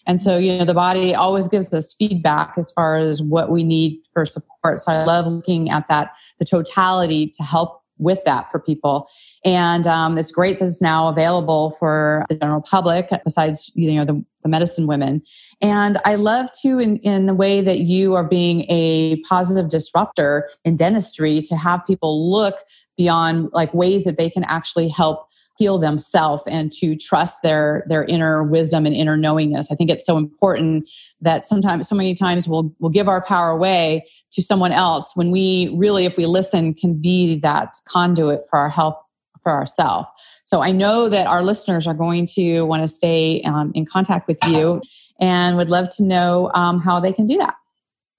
And 0.06 0.22
so, 0.22 0.38
you 0.38 0.58
know, 0.58 0.66
the 0.66 0.74
body 0.74 1.16
always 1.16 1.48
gives 1.48 1.74
us 1.74 1.96
feedback 1.98 2.56
as 2.58 2.72
far 2.72 2.98
as 2.98 3.22
what 3.22 3.52
we 3.52 3.64
need 3.64 4.02
for 4.14 4.26
support. 4.26 4.82
So 4.82 4.92
I 4.92 5.06
love 5.06 5.28
looking 5.28 5.70
at 5.70 5.88
that, 5.88 6.14
the 6.40 6.46
totality 6.46 7.28
to 7.38 7.44
help 7.44 7.83
with 7.98 8.20
that 8.26 8.52
for 8.52 8.60
people. 8.60 9.08
And 9.46 9.86
um, 9.88 10.18
it's 10.18 10.32
great 10.32 10.60
that 10.60 10.66
it's 10.66 10.82
now 10.82 11.08
available 11.08 11.72
for 11.72 12.26
the 12.30 12.36
general 12.36 12.62
public, 12.62 13.10
besides 13.24 13.72
you 13.76 13.94
know 13.94 14.06
the, 14.06 14.24
the 14.42 14.50
medicine 14.50 14.88
women. 14.88 15.22
And 15.62 16.00
I 16.06 16.16
love 16.16 16.50
to, 16.62 16.80
in, 16.80 16.98
in 16.98 17.26
the 17.26 17.34
way 17.34 17.62
that 17.62 17.80
you 17.80 18.16
are 18.16 18.24
being 18.24 18.66
a 18.70 19.18
positive 19.28 19.70
disruptor 19.70 20.50
in 20.66 20.76
dentistry, 20.76 21.42
to 21.44 21.56
have 21.56 21.86
people 21.86 22.32
look 22.32 22.56
beyond 22.98 23.50
like 23.54 23.74
ways 23.74 24.04
that 24.04 24.18
they 24.18 24.30
can 24.30 24.44
actually 24.44 24.88
help 24.88 25.28
heal 25.58 25.78
themselves 25.78 26.44
and 26.48 26.72
to 26.74 26.96
trust 26.96 27.42
their 27.44 27.84
their 27.88 28.04
inner 28.06 28.44
wisdom 28.44 28.86
and 28.86 28.96
inner 28.96 29.18
knowingness. 29.18 29.72
I 29.72 29.76
think 29.76 29.90
it's 29.90 30.06
so 30.06 30.18
important 30.18 30.90
that 31.22 31.46
sometimes 31.46 31.88
so 31.88 31.96
many 31.96 32.14
times 32.16 32.48
we'll 32.48 32.74
we'll 32.80 32.92
give 32.92 33.08
our 33.08 33.22
power 33.22 33.50
away 33.50 34.06
to 34.32 34.42
someone 34.42 34.72
else 34.72 35.12
when 35.16 35.32
we 35.32 35.74
really 35.76 36.06
if 36.06 36.18
we 36.18 36.26
listen 36.26 36.74
can 36.74 37.00
be 37.00 37.40
that 37.40 37.76
conduit 37.88 38.42
for 38.50 38.60
our 38.60 38.70
health 38.70 38.98
for 39.42 39.52
ourselves. 39.52 40.08
So 40.46 40.62
I 40.62 40.72
know 40.72 41.10
that 41.10 41.28
our 41.28 41.44
listeners 41.44 41.86
are 41.86 41.94
going 41.94 42.26
to 42.36 42.62
want 42.64 42.82
to 42.82 42.88
stay 42.88 43.42
um, 43.44 43.72
in 43.76 43.86
contact 43.86 44.28
with 44.28 44.38
you 44.46 44.82
and 45.20 45.58
would 45.58 45.70
love 45.70 45.94
to 45.96 46.04
know 46.04 46.50
um, 46.54 46.80
how 46.80 47.00
they 47.00 47.14
can 47.14 47.28
do 47.28 47.38
that. 47.38 47.56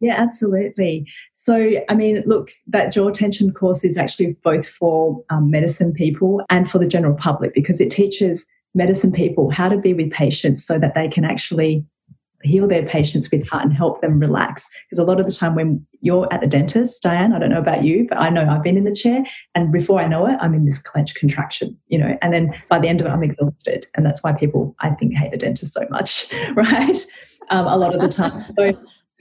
Yeah, 0.05 0.17
absolutely. 0.19 1.11
So, 1.33 1.71
I 1.89 1.95
mean, 1.95 2.23
look, 2.27 2.53
that 2.67 2.93
jaw 2.93 3.09
tension 3.09 3.51
course 3.51 3.85
is 3.85 3.97
actually 3.97 4.37
both 4.45 4.69
for 4.69 5.25
um, 5.31 5.51
medicine 5.51 5.95
people 5.95 6.43
and 6.51 6.71
for 6.71 6.79
the 6.79 6.87
general 6.87 7.15
public 7.15 7.55
because 7.55 7.81
it 7.81 7.91
teaches 7.91 8.45
medicine 8.75 9.13
people 9.13 9.49
how 9.49 9.71
to 9.71 9.79
be 9.79 9.95
with 9.95 10.11
patients 10.11 10.67
so 10.67 10.79
that 10.79 10.95
they 10.95 11.09
can 11.09 11.25
actually 11.25 11.87
heal 12.43 12.69
their 12.69 12.85
patients 12.85 13.31
with 13.31 13.49
heart 13.49 13.65
and 13.65 13.73
help 13.73 14.03
them 14.03 14.21
relax. 14.21 14.69
Because 14.85 14.99
a 14.99 15.05
lot 15.05 15.21
of 15.21 15.25
the 15.25 15.33
time 15.33 15.55
when 15.55 15.87
you're 16.03 16.31
at 16.31 16.43
the 16.43 16.47
dentist, 16.47 17.03
Diane, 17.03 17.33
I 17.33 17.39
don't 17.39 17.49
know 17.49 17.59
about 17.59 17.83
you, 17.83 18.07
but 18.07 18.19
I 18.19 18.29
know 18.29 18.47
I've 18.47 18.63
been 18.63 18.77
in 18.77 18.85
the 18.85 18.95
chair 18.95 19.25
and 19.55 19.73
before 19.73 20.01
I 20.01 20.07
know 20.07 20.27
it, 20.27 20.37
I'm 20.39 20.53
in 20.53 20.67
this 20.67 20.83
clench 20.83 21.15
contraction, 21.15 21.79
you 21.89 21.97
know, 21.97 22.19
and 22.21 22.31
then 22.31 22.55
by 22.69 22.79
the 22.79 22.89
end 22.89 23.01
of 23.01 23.07
it, 23.07 23.11
I'm 23.11 23.23
exhausted. 23.23 23.87
And 23.95 24.05
that's 24.05 24.23
why 24.23 24.35
people, 24.35 24.77
I 24.81 24.91
think, 24.91 25.15
hate 25.15 25.31
the 25.31 25.39
dentist 25.39 25.73
so 25.73 25.87
much, 25.89 26.31
right? 26.55 27.07
Um, 27.49 27.67
a 27.67 27.79
lot 27.79 27.95
of 27.95 28.03
the 28.03 28.09
time. 28.09 28.45
So 28.55 28.77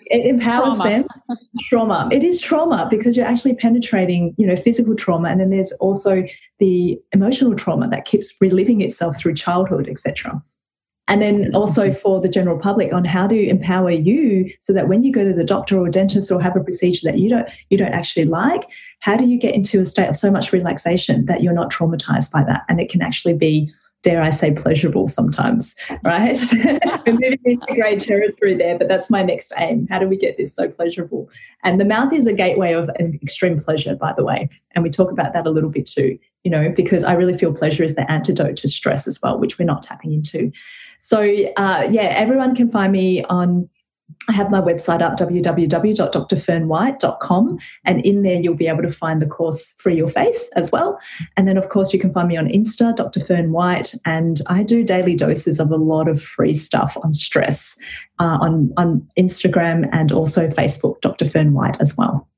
it 0.08 0.26
empowers 0.26 0.78
trauma. 0.78 0.84
them. 0.84 1.38
trauma. 1.62 2.10
It 2.12 2.24
is 2.24 2.40
trauma 2.40 2.88
because 2.90 3.18
you're 3.18 3.26
actually 3.26 3.56
penetrating, 3.56 4.36
you 4.38 4.46
know, 4.46 4.56
physical 4.56 4.96
trauma. 4.96 5.30
And 5.30 5.40
then 5.40 5.50
there's 5.50 5.72
also 5.74 6.24
the 6.60 7.00
emotional 7.12 7.56
trauma 7.56 7.88
that 7.90 8.06
keeps 8.06 8.34
reliving 8.40 8.82
itself 8.82 9.18
through 9.18 9.36
childhood, 9.36 9.88
etc 9.88 10.42
and 11.08 11.22
then 11.22 11.46
mm-hmm. 11.46 11.56
also 11.56 11.92
for 11.92 12.22
the 12.22 12.30
general 12.30 12.58
public 12.58 12.94
on 12.94 13.04
how 13.04 13.28
to 13.28 13.48
empower 13.48 13.92
you 13.92 14.50
so 14.62 14.74
that 14.74 14.88
when 14.88 15.04
you 15.04 15.12
go 15.12 15.24
to 15.24 15.34
the 15.34 15.44
doctor 15.44 15.78
or 15.78 15.90
dentist 15.90 16.32
or 16.32 16.42
have 16.42 16.56
a 16.56 16.64
procedure 16.64 17.02
that 17.04 17.20
you 17.20 17.30
don't 17.30 17.48
you 17.70 17.78
don't 17.78 17.94
actually 17.94 18.26
like 18.26 18.64
how 19.00 19.18
do 19.18 19.26
you 19.26 19.38
get 19.38 19.54
into 19.54 19.80
a 19.80 19.86
state 19.86 20.08
of 20.08 20.16
so 20.16 20.32
much 20.32 20.54
relaxation 20.54 21.26
that 21.26 21.44
you're 21.44 21.54
not 21.54 21.72
traumatized 21.72 22.32
by 22.32 22.44
that 22.44 22.64
and 22.70 22.80
it 22.80 22.90
can 22.90 23.02
actually 23.02 23.34
be 23.34 23.72
dare 24.04 24.22
I 24.22 24.30
say, 24.30 24.52
pleasurable 24.52 25.08
sometimes, 25.08 25.76
right? 26.04 26.38
We're 27.06 27.14
moving 27.14 27.40
into 27.46 27.74
great 27.74 28.02
territory 28.02 28.54
there, 28.54 28.78
but 28.78 28.88
that's 28.90 29.10
my 29.10 29.24
next 29.24 29.52
aim. 29.58 29.88
How 29.90 29.98
do 29.98 30.08
we 30.08 30.18
get 30.18 30.38
this 30.38 30.54
so 30.54 30.70
pleasurable? 30.70 31.30
And 31.64 31.80
the 31.80 31.86
mouth 31.86 32.14
is 32.14 32.28
a 32.28 32.34
gateway 32.34 32.74
of 32.74 32.90
extreme 33.24 33.60
pleasure, 33.60 33.96
by 33.96 34.14
the 34.14 34.24
way. 34.24 34.50
And 34.76 34.84
we 34.84 34.90
talk 34.90 35.10
about 35.10 35.34
that 35.34 35.48
a 35.48 35.50
little 35.50 35.70
bit 35.70 35.88
too, 35.88 36.20
you 36.44 36.52
know, 36.52 36.72
because 36.76 37.04
I 37.04 37.14
really 37.14 37.38
feel 37.38 37.54
pleasure 37.54 37.84
is 37.84 37.96
the 37.96 38.10
antidote 38.12 38.58
to 38.58 38.68
stress 38.68 39.08
as 39.08 39.20
well, 39.22 39.40
which 39.40 39.58
we're 39.58 39.66
not 39.66 39.84
tapping 39.84 40.12
into. 40.14 40.52
So, 41.00 41.22
uh, 41.22 41.88
yeah, 41.90 42.14
everyone 42.16 42.56
can 42.56 42.70
find 42.70 42.92
me 42.92 43.24
on 43.26 43.70
I 44.30 44.32
have 44.32 44.50
my 44.50 44.62
website 44.62 45.02
up, 45.02 45.18
www.drfernwhite.com. 45.18 47.60
And 47.86 48.06
in 48.06 48.24
there, 48.24 48.40
you'll 48.40 48.56
be 48.56 48.68
able 48.68 48.84
to 48.84 48.92
find 48.92 49.22
the 49.22 49.26
course 49.26 49.74
Free 49.80 49.98
Your 49.98 50.10
Face 50.10 50.50
as 50.56 50.72
well. 50.72 50.98
And 51.36 51.46
then, 51.48 51.58
of 51.58 51.68
course, 51.70 51.92
you 51.94 52.00
can 52.00 52.14
find 52.14 52.30
me 52.30 52.38
on 52.38 52.48
Insta, 52.48 52.96
Dr. 52.96 53.20
Fern 53.20 53.52
White. 53.52 53.94
And 54.06 54.40
I 54.48 54.64
do 54.64 54.84
daily 54.84 55.16
doses 55.16 55.60
of 55.60 55.72
a 55.72 55.78
lot 55.78 56.08
of 56.08 56.22
free 56.22 56.54
stuff 56.54 56.96
on 57.04 57.12
stress 57.12 57.76
uh, 58.20 58.38
on, 58.40 58.72
on 58.78 59.08
Instagram 59.18 59.90
and 59.92 60.12
also 60.12 60.48
Facebook, 60.48 61.02
Dr. 61.02 61.28
Fern 61.28 61.54
White 61.54 61.76
as 61.82 61.98
well. 61.98 62.30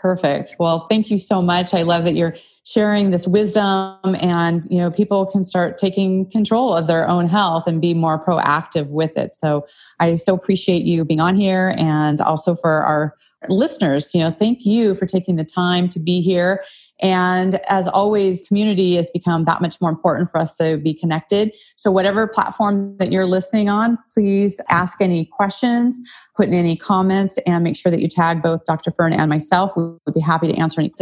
Perfect. 0.00 0.54
Well, 0.58 0.86
thank 0.88 1.10
you 1.10 1.18
so 1.18 1.42
much. 1.42 1.74
I 1.74 1.82
love 1.82 2.04
that 2.04 2.14
you're 2.14 2.34
sharing 2.64 3.10
this 3.10 3.26
wisdom 3.26 3.98
and 4.20 4.66
you 4.70 4.78
know 4.78 4.90
people 4.90 5.26
can 5.26 5.44
start 5.44 5.76
taking 5.76 6.30
control 6.30 6.74
of 6.74 6.86
their 6.86 7.08
own 7.08 7.28
health 7.28 7.64
and 7.66 7.80
be 7.80 7.92
more 7.92 8.22
proactive 8.24 8.86
with 8.88 9.16
it. 9.16 9.34
So 9.34 9.66
I 9.98 10.14
so 10.14 10.34
appreciate 10.34 10.84
you 10.84 11.04
being 11.04 11.20
on 11.20 11.36
here 11.36 11.74
and 11.76 12.20
also 12.20 12.54
for 12.54 12.82
our 12.82 13.14
listeners, 13.48 14.14
you 14.14 14.20
know, 14.20 14.30
thank 14.30 14.64
you 14.64 14.94
for 14.94 15.06
taking 15.06 15.36
the 15.36 15.44
time 15.44 15.88
to 15.90 15.98
be 15.98 16.20
here 16.20 16.62
And 17.00 17.56
as 17.68 17.88
always, 17.88 18.44
community 18.44 18.96
has 18.96 19.10
become 19.10 19.44
that 19.44 19.60
much 19.60 19.80
more 19.80 19.90
important 19.90 20.30
for 20.30 20.38
us 20.38 20.56
to 20.58 20.76
be 20.76 20.94
connected. 20.94 21.52
So, 21.76 21.90
whatever 21.90 22.26
platform 22.26 22.96
that 22.98 23.10
you're 23.10 23.26
listening 23.26 23.68
on, 23.68 23.98
please 24.12 24.60
ask 24.68 25.00
any 25.00 25.24
questions, 25.24 26.00
put 26.36 26.48
in 26.48 26.54
any 26.54 26.76
comments, 26.76 27.38
and 27.46 27.64
make 27.64 27.76
sure 27.76 27.90
that 27.90 28.00
you 28.00 28.08
tag 28.08 28.42
both 28.42 28.64
Dr. 28.64 28.90
Fern 28.90 29.12
and 29.12 29.28
myself. 29.28 29.76
We 29.76 29.84
would 29.84 30.14
be 30.14 30.20
happy 30.20 30.48
to 30.48 30.54
answer 30.54 30.80
any 30.80 30.92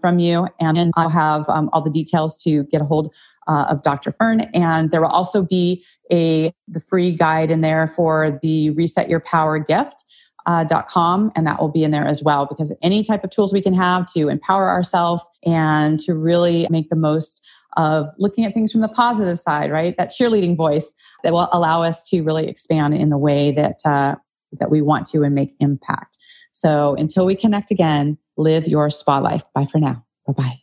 from 0.00 0.18
you. 0.18 0.48
And 0.60 0.92
I'll 0.96 1.08
have 1.08 1.48
um, 1.48 1.70
all 1.72 1.80
the 1.80 1.90
details 1.90 2.42
to 2.42 2.64
get 2.64 2.80
a 2.80 2.84
hold 2.84 3.14
uh, 3.46 3.66
of 3.70 3.82
Dr. 3.82 4.12
Fern. 4.12 4.40
And 4.52 4.90
there 4.90 5.00
will 5.00 5.08
also 5.08 5.42
be 5.42 5.84
a 6.12 6.52
the 6.68 6.80
free 6.80 7.12
guide 7.12 7.50
in 7.50 7.60
there 7.60 7.88
for 7.88 8.38
the 8.42 8.70
Reset 8.70 9.08
Your 9.08 9.20
Power 9.20 9.58
gift 9.58 10.04
uh, 10.46 10.64
.com, 10.88 11.30
and 11.34 11.46
that 11.46 11.60
will 11.60 11.68
be 11.68 11.84
in 11.84 11.90
there 11.90 12.06
as 12.06 12.22
well 12.22 12.46
because 12.46 12.72
any 12.82 13.02
type 13.02 13.24
of 13.24 13.30
tools 13.30 13.52
we 13.52 13.60
can 13.60 13.74
have 13.74 14.10
to 14.12 14.28
empower 14.28 14.68
ourselves 14.68 15.22
and 15.44 15.98
to 16.00 16.14
really 16.14 16.66
make 16.70 16.88
the 16.88 16.96
most 16.96 17.44
of 17.76 18.08
looking 18.18 18.44
at 18.46 18.54
things 18.54 18.72
from 18.72 18.80
the 18.80 18.88
positive 18.88 19.38
side, 19.38 19.70
right? 19.70 19.96
That 19.98 20.10
cheerleading 20.10 20.56
voice 20.56 20.94
that 21.22 21.32
will 21.32 21.48
allow 21.52 21.82
us 21.82 22.02
to 22.08 22.22
really 22.22 22.48
expand 22.48 22.94
in 22.94 23.10
the 23.10 23.18
way 23.18 23.50
that 23.50 23.80
uh, 23.84 24.16
that 24.52 24.70
we 24.70 24.80
want 24.80 25.06
to 25.08 25.22
and 25.24 25.34
make 25.34 25.54
impact. 25.60 26.16
So 26.52 26.94
until 26.94 27.26
we 27.26 27.34
connect 27.34 27.70
again, 27.70 28.16
live 28.38 28.66
your 28.66 28.88
spa 28.88 29.18
life. 29.18 29.42
Bye 29.54 29.66
for 29.66 29.78
now. 29.78 30.04
Bye 30.26 30.32
bye. 30.32 30.60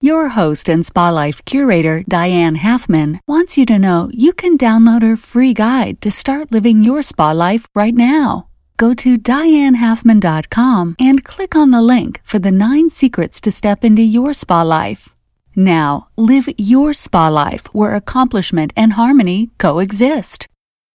Your 0.00 0.30
host 0.30 0.68
and 0.68 0.84
Spa 0.84 1.10
Life 1.10 1.44
curator, 1.44 2.02
Diane 2.08 2.56
Halfman, 2.56 3.20
wants 3.28 3.56
you 3.56 3.64
to 3.66 3.78
know 3.78 4.10
you 4.12 4.32
can 4.32 4.58
download 4.58 5.02
her 5.02 5.16
free 5.16 5.54
guide 5.54 6.00
to 6.00 6.10
start 6.10 6.50
living 6.50 6.82
your 6.82 7.04
spa 7.04 7.30
life 7.30 7.68
right 7.72 7.94
now 7.94 8.48
go 8.76 8.94
to 8.94 9.16
dianehalfman.com 9.16 10.96
and 10.98 11.24
click 11.24 11.56
on 11.56 11.70
the 11.70 11.82
link 11.82 12.20
for 12.24 12.38
the 12.38 12.50
nine 12.50 12.90
secrets 12.90 13.40
to 13.40 13.50
step 13.50 13.84
into 13.84 14.02
your 14.02 14.32
spa 14.32 14.62
life. 14.62 15.14
Now, 15.54 16.08
live 16.16 16.48
your 16.56 16.92
spa 16.92 17.28
life 17.28 17.66
where 17.74 17.94
accomplishment 17.94 18.72
and 18.76 18.94
harmony 18.94 19.50
coexist. 19.58 20.48